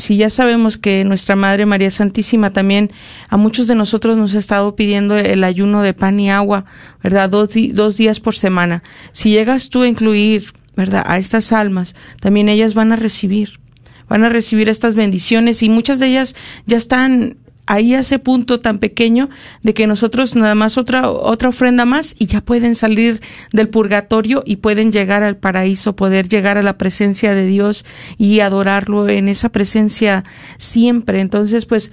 [0.00, 2.90] Si ya sabemos que nuestra Madre María Santísima también
[3.28, 6.64] a muchos de nosotros nos ha estado pidiendo el ayuno de pan y agua,
[7.02, 7.30] ¿verdad?
[7.30, 8.82] Dos, dos días por semana.
[9.12, 11.04] Si llegas tú a incluir, ¿verdad?
[11.06, 13.60] A estas almas, también ellas van a recibir
[14.08, 16.34] van a recibir estas bendiciones y muchas de ellas
[16.66, 17.36] ya están
[17.70, 19.30] ahí a ese punto tan pequeño
[19.62, 23.20] de que nosotros nada más otra, otra ofrenda más y ya pueden salir
[23.52, 27.84] del purgatorio y pueden llegar al paraíso, poder llegar a la presencia de Dios
[28.18, 30.24] y adorarlo en esa presencia
[30.56, 31.20] siempre.
[31.20, 31.92] Entonces, pues,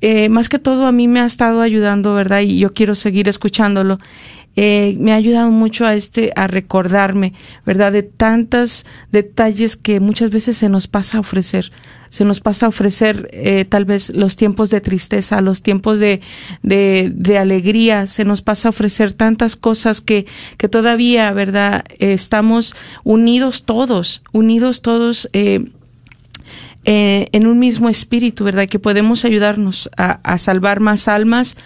[0.00, 2.42] eh, más que todo a mí me ha estado ayudando, ¿verdad?
[2.42, 3.98] Y yo quiero seguir escuchándolo.
[4.56, 7.34] Eh, me ha ayudado mucho a este a recordarme,
[7.66, 7.92] ¿verdad?
[7.92, 11.70] De tantos detalles que muchas veces se nos pasa a ofrecer
[12.08, 16.22] se nos pasa a ofrecer eh, tal vez los tiempos de tristeza, los tiempos de,
[16.62, 20.24] de, alegría, se nos pasa a ofrecer tantas cosas que,
[20.56, 21.84] que todavía, ¿verdad?
[21.98, 25.28] estamos unidos todos, unidos todos.
[26.86, 28.68] Eh, eh, en un mismo espíritu, ¿verdad?
[28.68, 31.56] Que podemos ayudarnos a, salvar más almas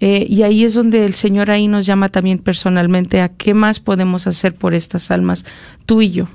[0.00, 4.26] y ahí es donde el Señor ahí nos llama también personalmente a qué más podemos
[4.26, 5.44] hacer por estas almas,
[5.84, 6.28] tú y yo.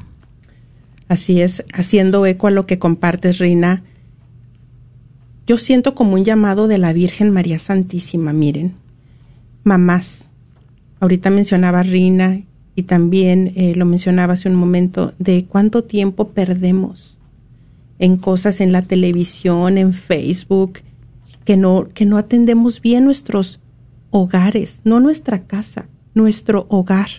[1.08, 3.84] Así es, haciendo eco a lo que compartes, Reina.
[5.48, 8.76] Yo siento como un llamado de la Virgen María Santísima, miren.
[9.64, 10.30] Mamás,
[11.00, 12.42] ahorita mencionaba Rina
[12.76, 17.15] y también eh, lo mencionaba hace un momento, de cuánto tiempo perdemos
[18.00, 20.80] en cosas en la televisión, en Facebook,
[21.44, 23.60] que no, que no atendemos bien nuestros
[24.10, 27.10] hogares, no nuestra casa, nuestro hogar.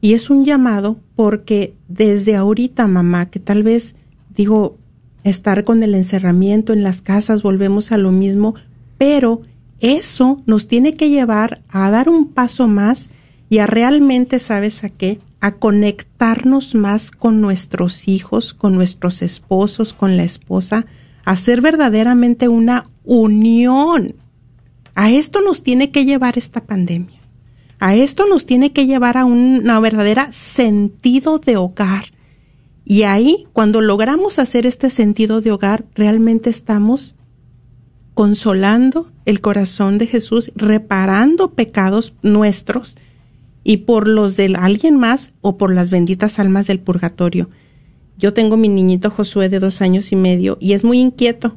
[0.00, 3.94] Y es un llamado porque desde ahorita, mamá, que tal vez
[4.34, 4.78] digo,
[5.24, 8.54] estar con el encerramiento en las casas, volvemos a lo mismo,
[8.98, 9.42] pero
[9.80, 13.10] eso nos tiene que llevar a dar un paso más
[13.48, 15.18] y a realmente, ¿sabes a qué?
[15.42, 20.86] A conectarnos más con nuestros hijos, con nuestros esposos, con la esposa,
[21.24, 24.14] a ser verdaderamente una unión.
[24.94, 27.20] A esto nos tiene que llevar esta pandemia.
[27.80, 32.12] A esto nos tiene que llevar a una verdadera sentido de hogar.
[32.84, 37.16] Y ahí, cuando logramos hacer este sentido de hogar, realmente estamos
[38.14, 42.96] consolando el corazón de Jesús, reparando pecados nuestros
[43.64, 47.48] y por los de alguien más o por las benditas almas del purgatorio.
[48.18, 51.56] Yo tengo mi niñito Josué de dos años y medio y es muy inquieto,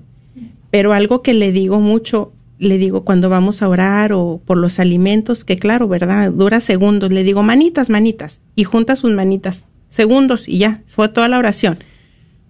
[0.71, 4.79] pero algo que le digo mucho le digo cuando vamos a orar o por los
[4.79, 6.31] alimentos, que claro, ¿verdad?
[6.31, 11.27] Dura segundos, le digo manitas, manitas, y junta sus manitas, segundos y ya, fue toda
[11.27, 11.79] la oración.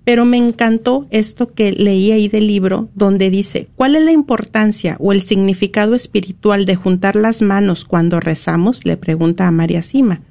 [0.06, 4.96] Pero me encantó esto que leí ahí del libro, donde dice, ¿cuál es la importancia
[5.00, 8.86] o el significado espiritual de juntar las manos cuando rezamos?
[8.86, 10.22] Le pregunta a María Sima.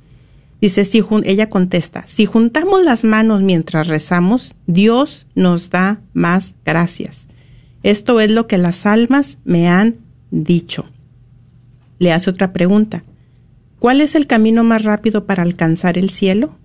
[0.60, 7.26] Dice, si ella contesta, si juntamos las manos mientras rezamos, Dios nos da más gracias.
[7.82, 9.96] Esto es lo que las almas me han
[10.30, 10.86] dicho.
[11.98, 13.04] Le hace otra pregunta.
[13.78, 16.56] ¿Cuál es el camino más rápido para alcanzar el cielo?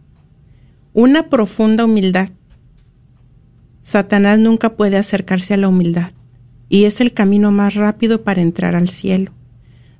[0.94, 2.30] Una profunda humildad.
[3.82, 6.12] Satanás nunca puede acercarse a la humildad
[6.70, 9.32] y es el camino más rápido para entrar al cielo.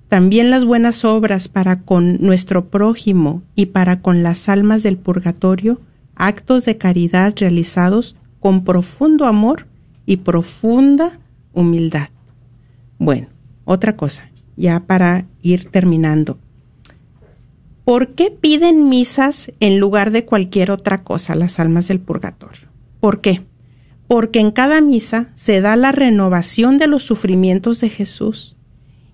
[0.08, 5.82] También las buenas obras para con nuestro prójimo y para con las almas del purgatorio,
[6.16, 9.68] actos de caridad realizados con profundo amor
[10.06, 11.20] y profunda
[11.54, 12.10] humildad.
[12.98, 13.28] Bueno,
[13.66, 16.40] otra cosa, ya para ir terminando.
[17.86, 22.68] ¿Por qué piden misas en lugar de cualquier otra cosa las almas del purgatorio?
[23.00, 23.44] ¿Por qué?
[24.10, 28.56] Porque en cada misa se da la renovación de los sufrimientos de Jesús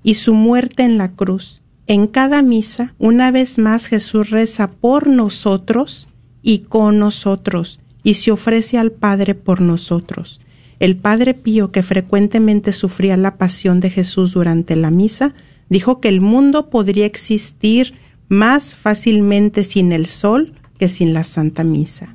[0.04, 1.62] y su muerte en la cruz.
[1.86, 6.08] En cada misa, una vez más Jesús reza por nosotros
[6.42, 10.40] y con nosotros y se ofrece al Padre por nosotros.
[10.80, 15.36] El Padre Pío, que frecuentemente sufría la pasión de Jesús durante la misa,
[15.68, 17.96] dijo que el mundo podría existir
[18.30, 22.15] más fácilmente sin el sol que sin la Santa Misa.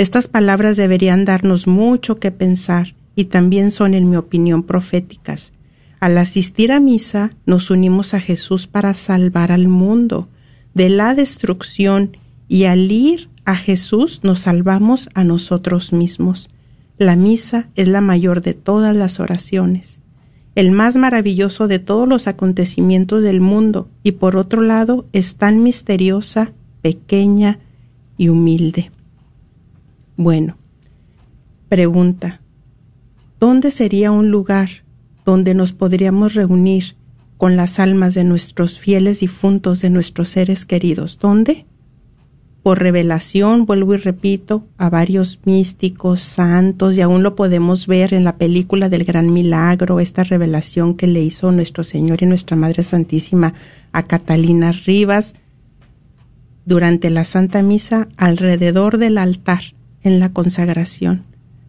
[0.00, 5.52] Estas palabras deberían darnos mucho que pensar y también son, en mi opinión, proféticas.
[6.00, 10.30] Al asistir a misa, nos unimos a Jesús para salvar al mundo
[10.72, 12.16] de la destrucción
[12.48, 16.48] y al ir a Jesús nos salvamos a nosotros mismos.
[16.96, 20.00] La misa es la mayor de todas las oraciones,
[20.54, 25.62] el más maravilloso de todos los acontecimientos del mundo y por otro lado es tan
[25.62, 27.58] misteriosa, pequeña
[28.16, 28.90] y humilde.
[30.22, 30.58] Bueno,
[31.70, 32.42] pregunta,
[33.38, 34.68] ¿dónde sería un lugar
[35.24, 36.94] donde nos podríamos reunir
[37.38, 41.18] con las almas de nuestros fieles difuntos, de nuestros seres queridos?
[41.18, 41.64] ¿Dónde?
[42.62, 48.24] por revelación, vuelvo y repito, a varios místicos, santos, y aún lo podemos ver en
[48.24, 52.82] la película del Gran Milagro, esta revelación que le hizo nuestro Señor y nuestra Madre
[52.82, 53.54] Santísima
[53.92, 55.34] a Catalina Rivas
[56.66, 59.62] durante la Santa Misa alrededor del altar
[60.02, 61.24] en la consagración.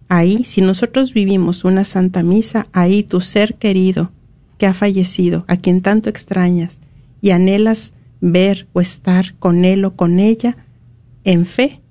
[0.09, 4.11] Ahí, si nosotros vivimos una Santa Misa, ahí tu ser querido
[4.57, 6.81] que ha fallecido, a quien tanto extrañas
[7.21, 10.57] y anhelas ver o estar con él o con ella,
[11.23, 11.81] en fe,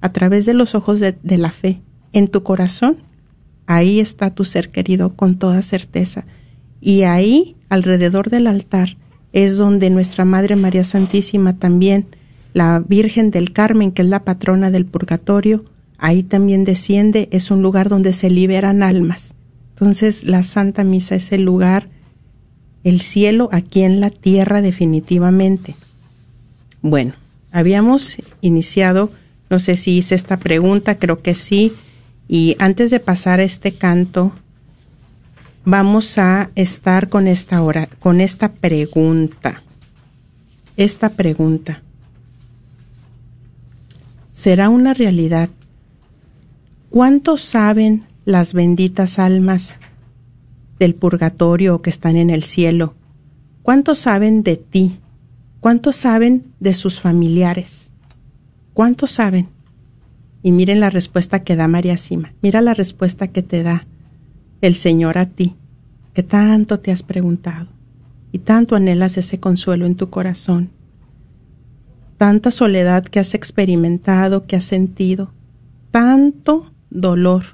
[0.00, 1.80] a través de los ojos de, la fe,
[2.12, 2.98] en tu corazón,
[3.66, 6.26] ahí está tu ser querido con toda certeza.
[6.80, 8.96] Y ahí, alrededor del altar,
[9.32, 12.06] es donde nuestra Madre María Santísima también,
[12.52, 15.64] la Virgen del Carmen, que es la patrona del purgatorio,
[15.98, 19.34] ahí también desciende, es un lugar donde se liberan almas.
[19.70, 21.88] Entonces la Santa Misa es el lugar,
[22.84, 25.74] el cielo aquí en la tierra definitivamente.
[26.82, 27.14] Bueno,
[27.54, 29.12] Habíamos iniciado,
[29.48, 31.72] no sé si hice esta pregunta, creo que sí,
[32.26, 34.32] y antes de pasar a este canto,
[35.64, 39.62] vamos a estar con esta hora, con esta pregunta.
[40.76, 41.84] Esta pregunta.
[44.32, 45.48] ¿Será una realidad?
[46.94, 49.80] ¿Cuánto saben las benditas almas
[50.78, 52.94] del purgatorio que están en el cielo?
[53.64, 55.00] ¿Cuánto saben de ti?
[55.58, 57.90] ¿Cuántos saben de sus familiares?
[58.74, 59.48] ¿Cuántos saben?
[60.44, 62.32] Y miren la respuesta que da María Sima.
[62.42, 63.88] Mira la respuesta que te da
[64.60, 65.56] el Señor a ti,
[66.12, 67.66] que tanto te has preguntado
[68.30, 70.70] y tanto anhelas ese consuelo en tu corazón.
[72.18, 75.32] Tanta soledad que has experimentado, que has sentido,
[75.90, 77.44] tanto dolor,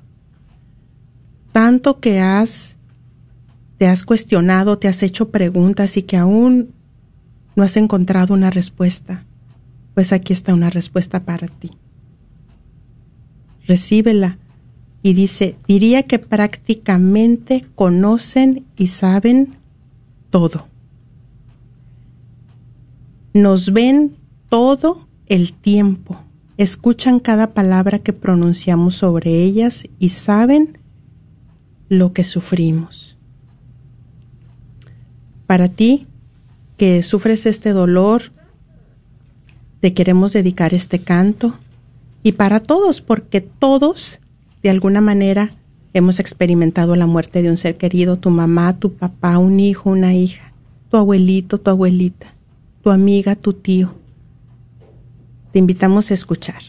[1.52, 2.76] tanto que has
[3.80, 6.74] te has cuestionado, te has hecho preguntas y que aún
[7.56, 9.24] no has encontrado una respuesta,
[9.94, 11.70] pues aquí está una respuesta para ti.
[13.66, 14.36] Recíbela
[15.02, 19.56] y dice, diría que prácticamente conocen y saben
[20.28, 20.68] todo.
[23.32, 24.14] Nos ven
[24.50, 26.22] todo el tiempo,
[26.62, 30.76] escuchan cada palabra que pronunciamos sobre ellas y saben
[31.88, 33.16] lo que sufrimos.
[35.46, 36.06] Para ti,
[36.76, 38.32] que sufres este dolor,
[39.80, 41.58] te queremos dedicar este canto
[42.22, 44.20] y para todos, porque todos,
[44.62, 45.54] de alguna manera,
[45.94, 50.12] hemos experimentado la muerte de un ser querido, tu mamá, tu papá, un hijo, una
[50.12, 50.52] hija,
[50.90, 52.34] tu abuelito, tu abuelita,
[52.82, 53.99] tu amiga, tu tío.
[55.52, 56.62] Te invitamos a escuchar.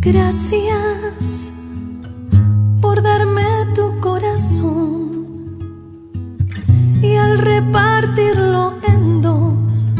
[0.00, 1.50] Gracias
[2.80, 5.58] por darme tu corazón
[7.02, 9.92] y al repartirlo en dos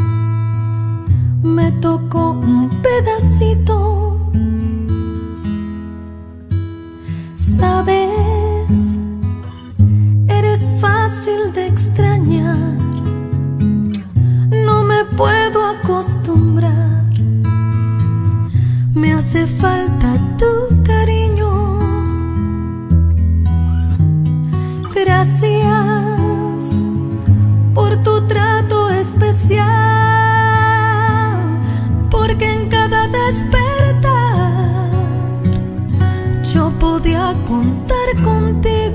[1.43, 4.31] me tocó un pedacito.
[7.35, 8.38] Sabes,
[11.19, 12.57] fácil de extrañar.
[14.65, 17.03] No me puedo acostumbrar.
[18.93, 21.79] Me hace falta tu cariño.
[24.95, 26.65] Gracias
[27.73, 29.67] por tu trato especial.
[32.09, 34.91] Porque en cada despertar
[36.53, 38.88] yo podía contar contigo.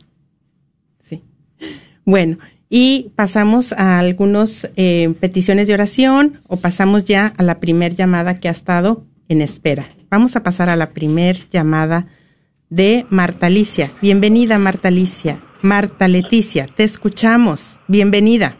[1.02, 1.22] Sí.
[2.04, 2.38] Bueno,
[2.68, 8.40] y pasamos a algunas eh, peticiones de oración o pasamos ya a la primer llamada
[8.40, 9.90] que ha estado en espera.
[10.10, 12.06] Vamos a pasar a la primer llamada
[12.70, 13.90] de Marta Alicia.
[14.02, 15.38] Bienvenida, Marta Alicia.
[15.62, 17.80] Marta Leticia, te escuchamos.
[17.88, 18.56] Bienvenida.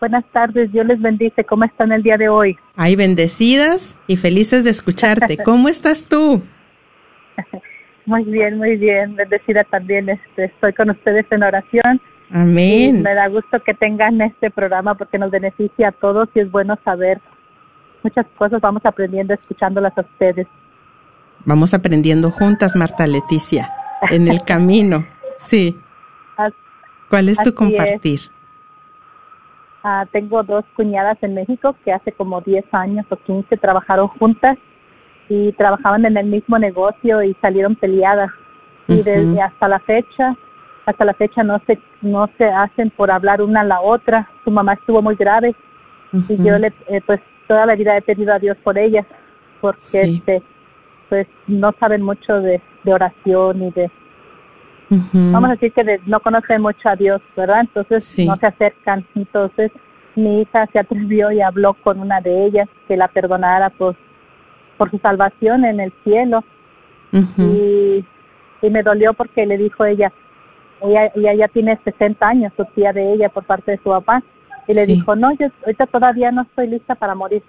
[0.00, 1.44] Buenas tardes, Dios les bendice.
[1.44, 2.56] ¿Cómo están el día de hoy?
[2.74, 5.36] Ay, bendecidas y felices de escucharte.
[5.44, 6.42] ¿Cómo estás tú?
[8.06, 9.14] Muy bien, muy bien.
[9.14, 10.08] Bendecida también.
[10.08, 12.00] Este, estoy con ustedes en oración.
[12.32, 13.02] Amén.
[13.02, 16.78] me da gusto que tengan este programa porque nos beneficia a todos y es bueno
[16.84, 17.20] saber
[18.02, 18.60] muchas cosas.
[18.60, 20.46] Vamos aprendiendo escuchándolas a ustedes.
[21.44, 23.72] Vamos aprendiendo juntas, Marta Leticia,
[24.10, 25.06] en el camino.
[25.36, 25.78] Sí.
[27.08, 28.20] ¿Cuál es tu compartir?
[29.82, 34.58] Ah, tengo dos cuñadas en México que hace como 10 años o 15 trabajaron juntas
[35.28, 38.30] y trabajaban en el mismo negocio y salieron peleadas.
[38.88, 40.36] Y desde hasta la fecha,
[40.84, 44.28] hasta la fecha no se, no se hacen por hablar una a la otra.
[44.44, 45.54] Su mamá estuvo muy grave
[46.12, 49.06] y yo le, eh, pues toda la vida he pedido a Dios por ella
[49.60, 50.42] porque este
[51.10, 53.90] pues no saben mucho de, oración y de
[55.12, 57.60] vamos a decir que no conocen mucho a Dios, ¿verdad?
[57.60, 59.04] Entonces no se acercan.
[59.14, 59.70] Entonces
[60.16, 63.94] mi hija se atrevió y habló con una de ellas que la perdonara por,
[64.78, 66.42] por su salvación en el cielo.
[67.12, 68.04] y,
[68.62, 70.12] y me dolió porque le dijo ella,
[70.82, 74.22] ella, ella ya tiene 60 años, su tía de ella por parte de su papá,
[74.66, 77.42] y le dijo, no, yo ahorita todavía no estoy lista para morir.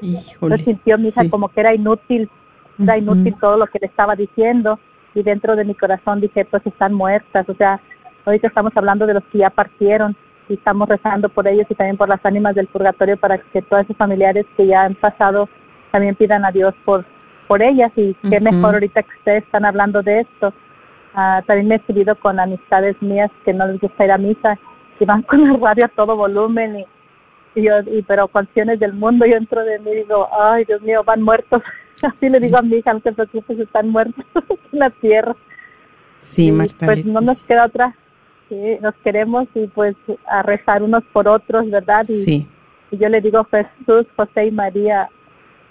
[0.00, 2.30] Híjole, sintió mi hija como que era inútil,
[2.78, 4.78] era inútil todo lo que le estaba diciendo
[5.14, 7.80] y dentro de mi corazón dije, pues están muertas, o sea,
[8.24, 10.16] ahorita estamos hablando de los que ya partieron
[10.48, 13.84] y estamos rezando por ellos y también por las ánimas del purgatorio para que todos
[13.84, 15.48] esos familiares que ya han pasado
[15.92, 17.04] también pidan a Dios por
[17.50, 20.54] por ellas y qué mejor ahorita que ustedes están hablando de esto.
[21.14, 24.56] Ah, también me he subido con amistades mías que no les gusta ir a misa
[25.00, 26.86] y van con el radio a todo volumen y
[27.54, 30.80] y yo, y, pero canciones del mundo, yo entro de mí y digo, ay, Dios
[30.82, 31.62] mío, van muertos.
[32.02, 34.24] Así le digo a mi hija, no te preocupes, están muertos
[34.72, 35.34] en la tierra.
[36.20, 36.86] Sí, Marta.
[36.86, 37.94] Pues no nos queda otra.
[38.48, 39.96] Sí, nos queremos y pues
[40.26, 42.04] a rezar unos por otros, ¿verdad?
[42.08, 42.48] Y, sí.
[42.90, 45.08] Y yo le digo, Jesús, José y María,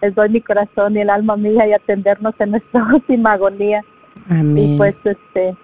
[0.02, 3.84] les doy mi corazón y el alma mía y atendernos en nuestra última agonía.
[4.30, 4.76] Amén.
[4.76, 5.56] Y pues, este,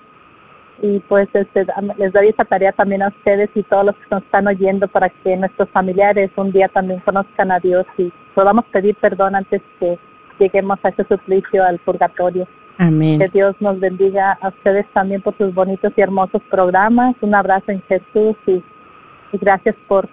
[0.82, 1.66] y pues este,
[1.98, 5.10] les doy esa tarea también a ustedes y todos los que nos están oyendo para
[5.10, 9.98] que nuestros familiares un día también conozcan a Dios y podamos pedir perdón antes que
[10.40, 12.48] lleguemos a ese suplicio al purgatorio.
[12.78, 13.20] Amén.
[13.20, 17.16] Que Dios nos bendiga a ustedes también por sus bonitos y hermosos programas.
[17.22, 18.62] Un abrazo en Jesús y,
[19.32, 20.10] y gracias por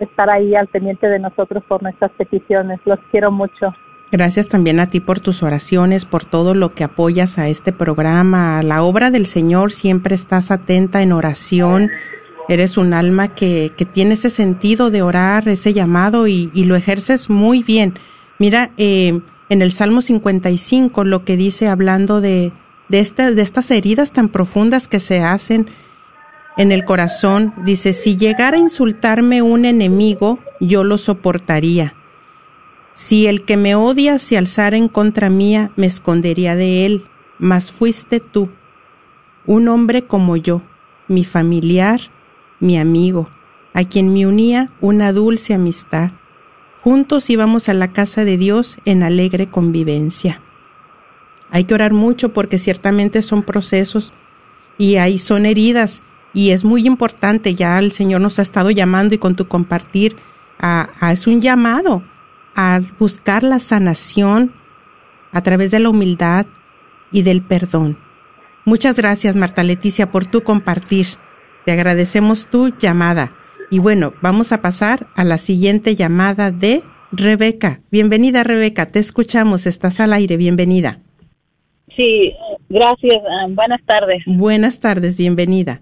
[0.00, 2.80] estar ahí al pendiente de nosotros por nuestras peticiones.
[2.84, 3.72] Los quiero mucho.
[4.14, 8.60] Gracias también a ti por tus oraciones, por todo lo que apoyas a este programa,
[8.60, 9.72] a la obra del Señor.
[9.72, 11.90] Siempre estás atenta en oración.
[12.48, 17.28] Eres un alma que, que tiene ese sentido de orar, ese llamado y, lo ejerces
[17.28, 17.94] muy bien.
[18.38, 22.52] Mira, eh, en el Salmo 55 lo que dice hablando de,
[22.88, 25.70] de estas heridas tan profundas que se hacen
[26.56, 31.96] en el corazón, dice, si llegara a insultarme un enemigo, yo lo soportaría
[32.94, 37.04] si el que me odia se alzara en contra mía, me escondería de él,
[37.38, 38.48] mas fuiste tú,
[39.46, 40.62] un hombre como yo,
[41.08, 42.00] mi familiar,
[42.60, 43.28] mi amigo,
[43.74, 46.12] a quien me unía una dulce amistad.
[46.82, 50.40] Juntos íbamos a la casa de Dios en alegre convivencia.
[51.50, 54.12] Hay que orar mucho porque ciertamente son procesos
[54.78, 59.14] y ahí son heridas y es muy importante, ya el Señor nos ha estado llamando
[59.14, 60.16] y con tu compartir,
[60.58, 62.02] a, es un llamado
[62.56, 64.52] a buscar la sanación
[65.32, 66.46] a través de la humildad
[67.12, 67.98] y del perdón.
[68.64, 71.06] Muchas gracias, Marta Leticia, por tu compartir.
[71.64, 73.32] Te agradecemos tu llamada.
[73.70, 76.82] Y bueno, vamos a pasar a la siguiente llamada de
[77.12, 77.80] Rebeca.
[77.90, 78.90] Bienvenida, Rebeca.
[78.90, 79.66] Te escuchamos.
[79.66, 80.36] Estás al aire.
[80.36, 81.00] Bienvenida.
[81.96, 82.32] Sí,
[82.68, 83.18] gracias.
[83.18, 84.22] Ah, buenas tardes.
[84.26, 85.16] Buenas tardes.
[85.16, 85.80] Bienvenida.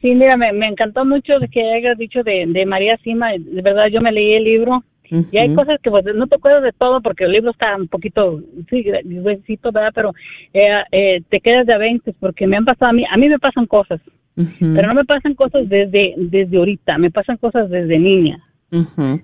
[0.00, 3.30] Sí, mira, me, encantó mucho que hayas dicho de, de María Sima.
[3.32, 6.62] De verdad, yo me leí el libro y hay cosas que pues no te acuerdas
[6.62, 8.40] de todo porque el libro está un poquito,
[8.70, 9.92] sí, huesito, ¿verdad?
[9.94, 10.12] Pero
[10.52, 13.28] eh, eh, te quedas de a 20 porque me han pasado a mí, a mí
[13.28, 14.00] me pasan cosas,
[14.34, 18.38] pero no me pasan cosas desde, desde ahorita, me pasan cosas desde niña,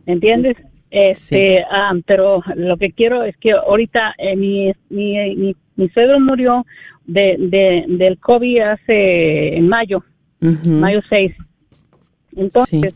[0.06, 0.56] ¿entiendes?
[0.90, 6.18] Este, ah, pero lo que quiero es que ahorita eh, mi, mi, mi, mi suegro
[6.18, 6.66] murió
[7.06, 10.04] de, de, del COVID hace en mayo,
[10.40, 11.32] mayo 6.
[12.36, 12.94] Entonces,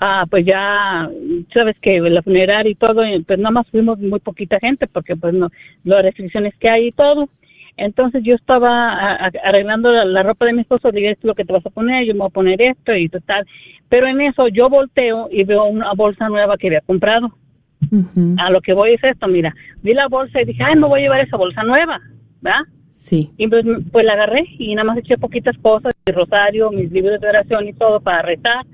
[0.00, 1.08] ah, pues ya,
[1.54, 5.34] sabes que la funeraria y todo, pues nada más fuimos muy poquita gente porque pues
[5.34, 5.48] no,
[5.84, 7.28] las restricciones que hay y todo.
[7.76, 11.28] Entonces yo estaba a- a- arreglando la, la ropa de mi esposo, dije, esto es
[11.28, 13.46] lo que te vas a poner, yo me voy a poner esto y total.
[13.88, 17.28] Pero en eso yo volteo y veo una bolsa nueva que había comprado.
[18.38, 21.00] A lo que voy es esto, mira, vi la bolsa y dije, ay, me voy
[21.00, 21.98] a llevar esa bolsa nueva,
[22.42, 22.60] ¿verdad?
[22.92, 23.30] Sí.
[23.38, 27.18] Y pues, pues la agarré y nada más eché poquitas cosas, mi rosario, mis libros
[27.20, 28.66] de oración y todo para rezar.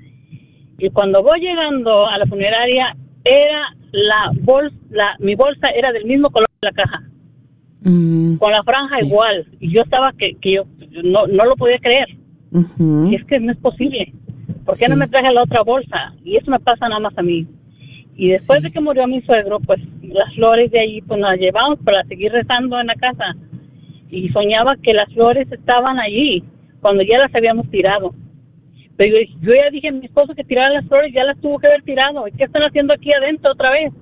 [0.77, 6.05] Y cuando voy llegando a la funeraria, era la bolsa, la, mi bolsa era del
[6.05, 7.03] mismo color de la caja,
[7.81, 9.45] Mm, con la franja igual.
[9.59, 10.63] Y yo estaba que, que yo
[11.03, 12.07] no, no lo podía creer.
[13.09, 14.13] Y es que no es posible.
[14.65, 16.13] ¿Por qué no me traje la otra bolsa?
[16.23, 17.45] Y eso me pasa nada más a mí.
[18.15, 21.79] Y después de que murió mi suegro, pues las flores de ahí, pues las llevamos
[21.79, 23.35] para seguir rezando en la casa.
[24.09, 26.43] Y soñaba que las flores estaban allí
[26.81, 28.13] cuando ya las habíamos tirado.
[28.97, 31.59] Pero yo, yo ya dije a mi esposo que tirara las flores, ya las tuvo
[31.59, 32.27] que haber tirado.
[32.27, 33.93] ¿Y qué están haciendo aquí adentro otra vez?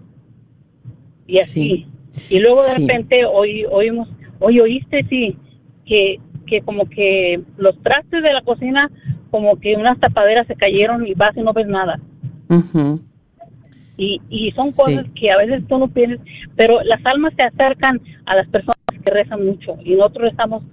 [1.28, 1.86] Y así.
[2.30, 2.82] Y luego de Sí.
[2.82, 4.08] repente oí, oímos,
[4.39, 5.36] oye, oíste, sí,
[5.86, 8.89] que, que como que los trastes de la cocina,
[9.32, 12.00] como que unas tapaderas se cayeron y vas y no ves nada.
[13.98, 16.26] Y, y son cosas que a veces tú no piensas,
[16.56, 20.64] pero las almas se acercan a las personas que rezan mucho y nosotros estamos,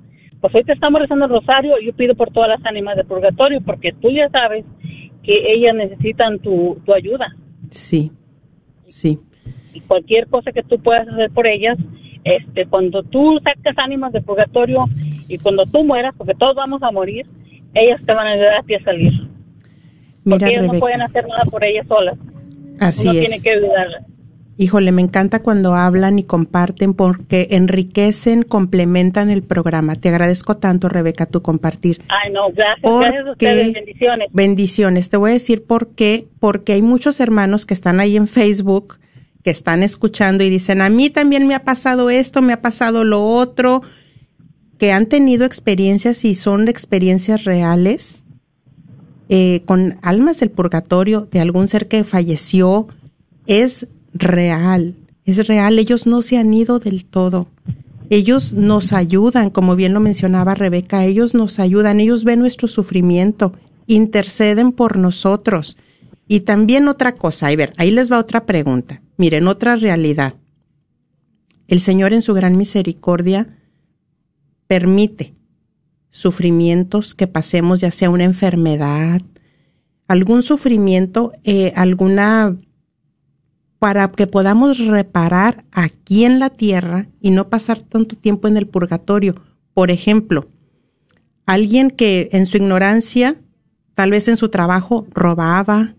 [0.42, 3.62] pues ahorita estamos rezando el rosario y yo pido por todas las ánimas del purgatorio
[3.64, 4.66] porque tú ya sabes
[5.22, 7.34] que ellas necesitan tu, tu ayuda
[7.70, 8.12] Sí,
[8.84, 9.18] sí.
[9.72, 11.78] y cualquier cosa que tú puedas hacer por ellas,
[12.24, 14.84] este, cuando tú sacas ánimas del purgatorio
[15.28, 17.24] y cuando tú mueras, porque todos vamos a morir,
[17.74, 19.12] ellas te van a ayudar a ti a salir.
[20.24, 22.18] Mira, porque ellas no pueden hacer nada por ellas solas.
[22.80, 23.26] Así Uno es.
[23.26, 24.04] tiene que ayudarlas.
[24.62, 29.96] Híjole, me encanta cuando hablan y comparten porque enriquecen, complementan el programa.
[29.96, 32.00] Te agradezco tanto, Rebeca, tu compartir.
[32.08, 34.28] Ay, no, gracias, gracias a ustedes, bendiciones.
[34.32, 35.08] Bendiciones.
[35.08, 36.28] Te voy a decir por qué.
[36.38, 39.00] Porque hay muchos hermanos que están ahí en Facebook,
[39.42, 43.02] que están escuchando y dicen, a mí también me ha pasado esto, me ha pasado
[43.02, 43.82] lo otro,
[44.78, 48.24] que han tenido experiencias y son experiencias reales
[49.28, 52.86] eh, con almas del purgatorio de algún ser que falleció.
[53.48, 55.78] Es real, es real.
[55.78, 57.48] Ellos no se han ido del todo.
[58.10, 63.54] Ellos nos ayudan, como bien lo mencionaba Rebeca, ellos nos ayudan, ellos ven nuestro sufrimiento,
[63.86, 65.78] interceden por nosotros.
[66.28, 69.00] Y también otra cosa, a ver, ahí les va otra pregunta.
[69.16, 70.34] Miren, otra realidad.
[71.68, 73.58] El Señor en su gran misericordia
[74.66, 75.34] permite
[76.10, 79.22] sufrimientos que pasemos, ya sea una enfermedad,
[80.06, 82.58] algún sufrimiento, eh, alguna
[83.82, 88.68] para que podamos reparar aquí en la tierra y no pasar tanto tiempo en el
[88.68, 89.34] purgatorio.
[89.74, 90.46] Por ejemplo,
[91.46, 93.40] alguien que en su ignorancia,
[93.96, 95.96] tal vez en su trabajo, robaba,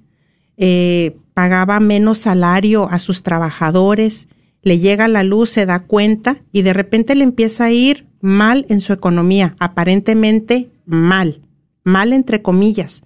[0.55, 4.29] eh, pagaba menos salario a sus trabajadores,
[4.61, 8.65] le llega la luz, se da cuenta y de repente le empieza a ir mal
[8.69, 11.41] en su economía, aparentemente mal,
[11.83, 13.03] mal entre comillas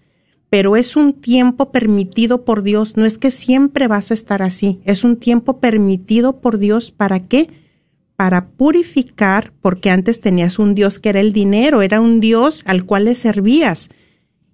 [0.49, 4.79] pero es un tiempo permitido por Dios, no es que siempre vas a estar así,
[4.85, 7.49] es un tiempo permitido por Dios, ¿para qué?
[8.15, 12.85] Para purificar, porque antes tenías un Dios que era el dinero, era un Dios al
[12.85, 13.89] cual le servías.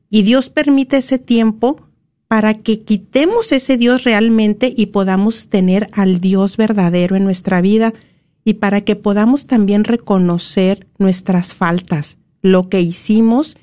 [0.10, 1.88] Y Dios permite ese tiempo
[2.28, 7.94] para que quitemos ese Dios realmente y podamos tener al Dios verdadero en nuestra vida
[8.44, 13.58] y para que podamos también reconocer nuestras faltas, lo que hicimos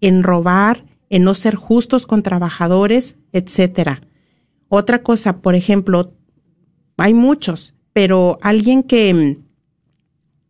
[0.00, 0.84] en robar,
[1.14, 4.00] en no ser justos con trabajadores, etcétera.
[4.68, 6.12] Otra cosa, por ejemplo,
[6.96, 9.38] hay muchos, pero alguien que,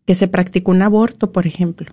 [0.06, 1.92] que se practicó un aborto, por ejemplo,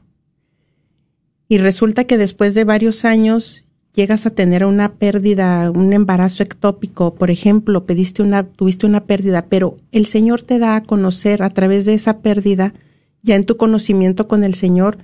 [1.50, 7.16] y resulta que después de varios años llegas a tener una pérdida, un embarazo ectópico,
[7.16, 11.50] por ejemplo, pediste una, tuviste una pérdida, pero el Señor te da a conocer a
[11.50, 12.74] través de esa pérdida,
[13.22, 15.00] ya en tu conocimiento con el Señor,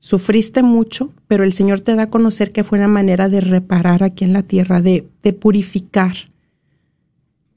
[0.00, 4.02] sufriste mucho, pero el Señor te da a conocer que fue una manera de reparar
[4.02, 6.14] aquí en la tierra, de, de purificar,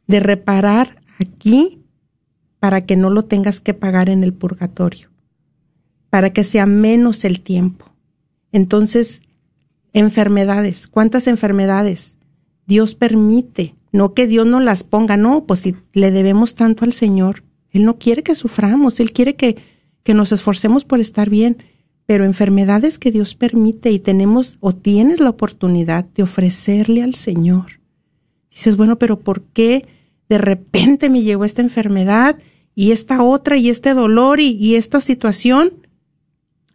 [0.07, 1.79] de reparar aquí
[2.59, 5.09] para que no lo tengas que pagar en el purgatorio,
[6.09, 7.85] para que sea menos el tiempo.
[8.51, 9.21] Entonces,
[9.93, 12.17] enfermedades, ¿cuántas enfermedades?
[12.67, 16.93] Dios permite, no que Dios no las ponga, no, pues si le debemos tanto al
[16.93, 19.57] Señor, Él no quiere que suframos, Él quiere que,
[20.03, 21.57] que nos esforcemos por estar bien
[22.05, 27.79] pero enfermedades que Dios permite y tenemos o tienes la oportunidad de ofrecerle al Señor.
[28.51, 29.85] Dices, bueno, pero ¿por qué
[30.29, 32.37] de repente me llegó esta enfermedad
[32.75, 35.73] y esta otra y este dolor y, y esta situación.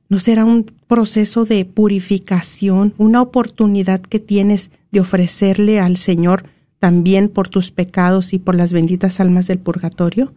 [0.08, 6.44] ¿No será un proceso de purificación, una oportunidad que tienes de ofrecerle al Señor
[6.78, 10.32] también por tus pecados y por las benditas almas del purgatorio?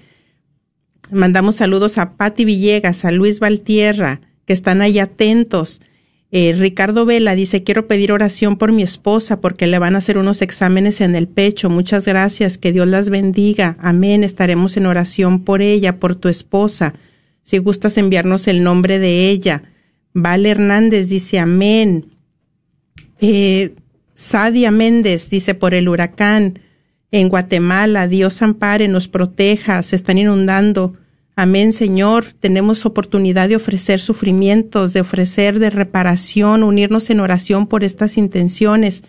[1.13, 5.81] Mandamos saludos a Patti Villegas, a Luis Valtierra, que están ahí atentos.
[6.33, 10.19] Eh, Ricardo Vela dice, quiero pedir oración por mi esposa porque le van a hacer
[10.19, 11.71] unos exámenes en el pecho.
[11.71, 13.77] Muchas gracias, que Dios las bendiga.
[13.79, 14.25] Amén.
[14.25, 16.95] Estaremos en oración por ella, por tu esposa.
[17.45, 19.63] Si gustas enviarnos el nombre de ella.
[20.19, 22.07] Vale Hernández dice, amén.
[23.21, 23.75] Eh,
[24.15, 26.59] Sadia Méndez dice, por el huracán
[27.11, 30.95] en Guatemala, Dios ampare, nos proteja, se están inundando.
[31.37, 32.25] Amén, Señor.
[32.41, 39.03] Tenemos oportunidad de ofrecer sufrimientos, de ofrecer de reparación, unirnos en oración por estas intenciones.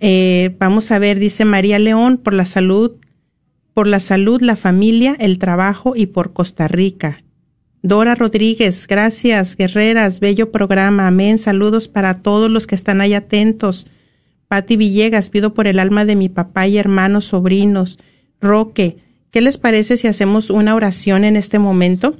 [0.00, 2.92] Eh, vamos a ver, dice María León, por la salud,
[3.72, 7.23] por la salud, la familia, el trabajo y por Costa Rica.
[7.84, 11.36] Dora Rodríguez, gracias, guerreras, bello programa, amén.
[11.36, 13.86] Saludos para todos los que están ahí atentos.
[14.48, 17.98] Patti Villegas, pido por el alma de mi papá y hermanos, sobrinos.
[18.40, 18.96] Roque,
[19.30, 22.16] ¿qué les parece si hacemos una oración en este momento?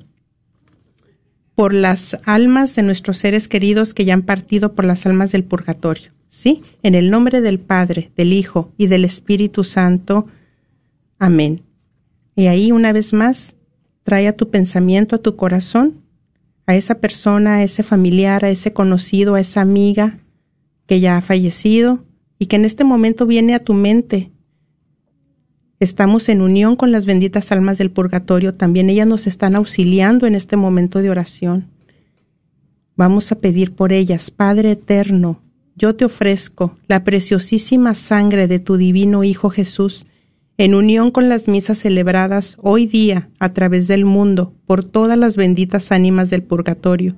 [1.55, 5.45] Por las almas de nuestros seres queridos que ya han partido por las almas del
[5.45, 6.13] purgatorio.
[6.29, 6.63] ¿Sí?
[6.83, 10.27] En el nombre del Padre, del Hijo y del Espíritu Santo.
[11.19, 11.63] Amén.
[12.37, 13.57] Y ahí una vez más,
[14.05, 16.03] trae a tu pensamiento, a tu corazón,
[16.67, 20.21] a esa persona, a ese familiar, a ese conocido, a esa amiga
[20.87, 22.05] que ya ha fallecido
[22.39, 24.31] y que en este momento viene a tu mente.
[25.81, 30.35] Estamos en unión con las benditas almas del purgatorio, también ellas nos están auxiliando en
[30.35, 31.71] este momento de oración.
[32.97, 35.43] Vamos a pedir por ellas, Padre eterno,
[35.77, 40.07] yo te ofrezco la preciosísima sangre de tu divino Hijo Jesús,
[40.57, 45.37] en unión con las misas celebradas hoy día a través del mundo por todas las
[45.37, 47.17] benditas ánimas del purgatorio,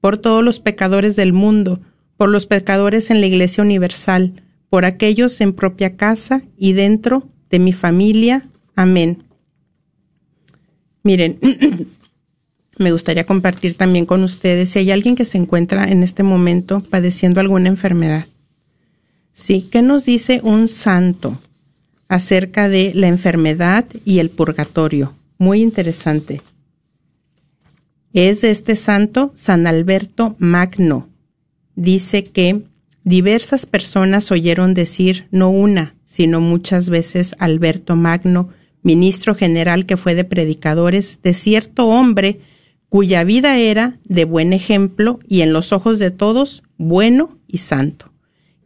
[0.00, 1.80] por todos los pecadores del mundo,
[2.16, 7.58] por los pecadores en la Iglesia Universal, por aquellos en propia casa y dentro de
[7.58, 8.48] mi familia.
[8.74, 9.24] Amén.
[11.02, 11.38] Miren,
[12.78, 16.82] me gustaría compartir también con ustedes si hay alguien que se encuentra en este momento
[16.88, 18.26] padeciendo alguna enfermedad.
[19.32, 21.38] Sí, ¿qué nos dice un santo?
[22.08, 25.14] Acerca de la enfermedad y el purgatorio.
[25.38, 26.42] Muy interesante.
[28.12, 31.08] Es de este santo San Alberto Magno.
[31.74, 32.62] Dice que
[33.04, 38.48] diversas personas oyeron decir no una, sino muchas veces Alberto Magno,
[38.82, 42.40] ministro general que fue de predicadores, de cierto hombre
[42.88, 48.12] cuya vida era de buen ejemplo y en los ojos de todos bueno y santo,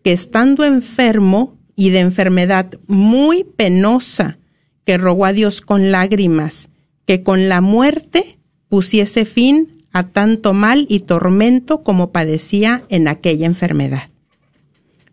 [0.05, 4.37] que estando enfermo y de enfermedad muy penosa
[4.85, 6.69] que rogó a Dios con lágrimas
[7.07, 13.47] que con la muerte pusiese fin a tanto mal y tormento como padecía en aquella
[13.47, 14.11] enfermedad.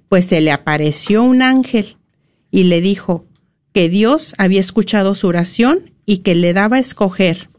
[0.09, 1.95] Pues se le apareció un ángel
[2.51, 3.23] y le dijo
[3.71, 7.49] que Dios había escuchado su oración y que le daba a escoger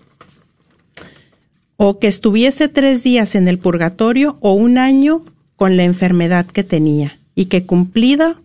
[1.78, 5.24] o que estuviese tres días en el purgatorio o un año
[5.56, 8.38] con la enfermedad que tenía y que cumplida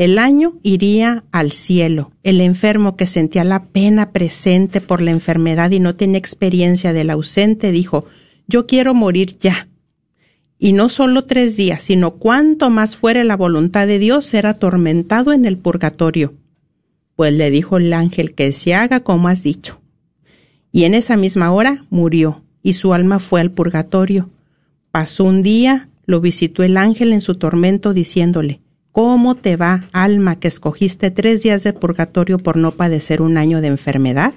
[0.00, 2.10] el año iría al cielo.
[2.22, 7.10] El enfermo que sentía la pena presente por la enfermedad y no tenía experiencia del
[7.10, 8.06] ausente dijo,
[8.48, 9.68] yo quiero morir ya.
[10.58, 15.34] Y no solo tres días, sino cuanto más fuere la voluntad de Dios, ser atormentado
[15.34, 16.32] en el purgatorio.
[17.14, 19.82] Pues le dijo el ángel que se haga como has dicho.
[20.72, 24.30] Y en esa misma hora murió, y su alma fue al purgatorio.
[24.92, 28.62] Pasó un día, lo visitó el ángel en su tormento, diciéndole,
[29.02, 33.62] ¿Cómo te va, alma, que escogiste tres días de purgatorio por no padecer un año
[33.62, 34.34] de enfermedad?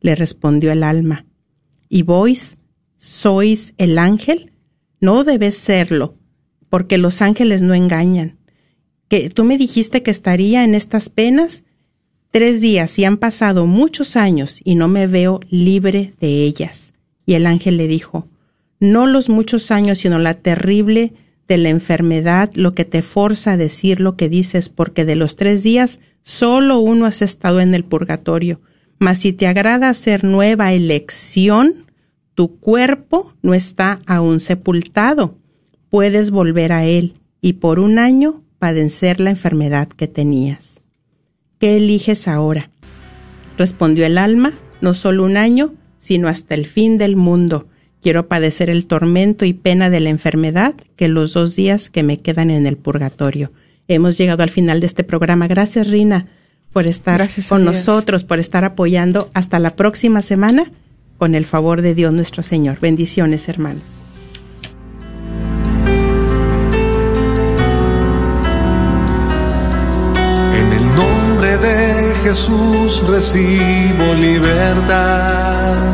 [0.00, 1.26] Le respondió el alma.
[1.88, 2.56] ¿Y vos
[2.98, 4.50] sois el ángel?
[5.00, 6.18] No debes serlo,
[6.70, 8.36] porque los ángeles no engañan.
[9.06, 11.62] Que tú me dijiste que estaría en estas penas
[12.32, 16.94] tres días y han pasado muchos años y no me veo libre de ellas.
[17.26, 18.26] Y el ángel le dijo,
[18.80, 21.12] no los muchos años, sino la terrible
[21.48, 25.36] de la enfermedad, lo que te forza a decir lo que dices, porque de los
[25.36, 28.60] tres días solo uno has estado en el purgatorio.
[28.98, 31.86] Mas si te agrada hacer nueva elección,
[32.34, 35.38] tu cuerpo no está aún sepultado.
[35.90, 40.80] Puedes volver a él y por un año padecer la enfermedad que tenías.
[41.58, 42.70] ¿Qué eliges ahora?
[43.58, 47.68] Respondió el alma, no solo un año, sino hasta el fin del mundo.
[48.04, 52.18] Quiero padecer el tormento y pena de la enfermedad que los dos días que me
[52.18, 53.50] quedan en el purgatorio.
[53.88, 55.48] Hemos llegado al final de este programa.
[55.48, 56.26] Gracias, Rina,
[56.74, 59.30] por estar con nosotros, por estar apoyando.
[59.32, 60.70] Hasta la próxima semana,
[61.16, 62.78] con el favor de Dios nuestro Señor.
[62.78, 64.02] Bendiciones, hermanos.
[70.58, 75.93] En el nombre de Jesús recibo libertad.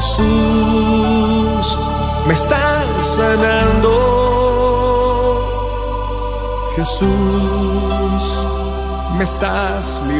[0.00, 1.78] Jesús,
[2.26, 3.92] me estás sanando.
[6.74, 8.46] Jesús,
[9.18, 10.19] me estás librando.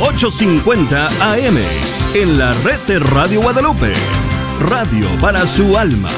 [0.00, 1.58] 850 AM
[2.14, 3.92] en la red de Radio Guadalupe.
[4.60, 6.10] Radio para su alma.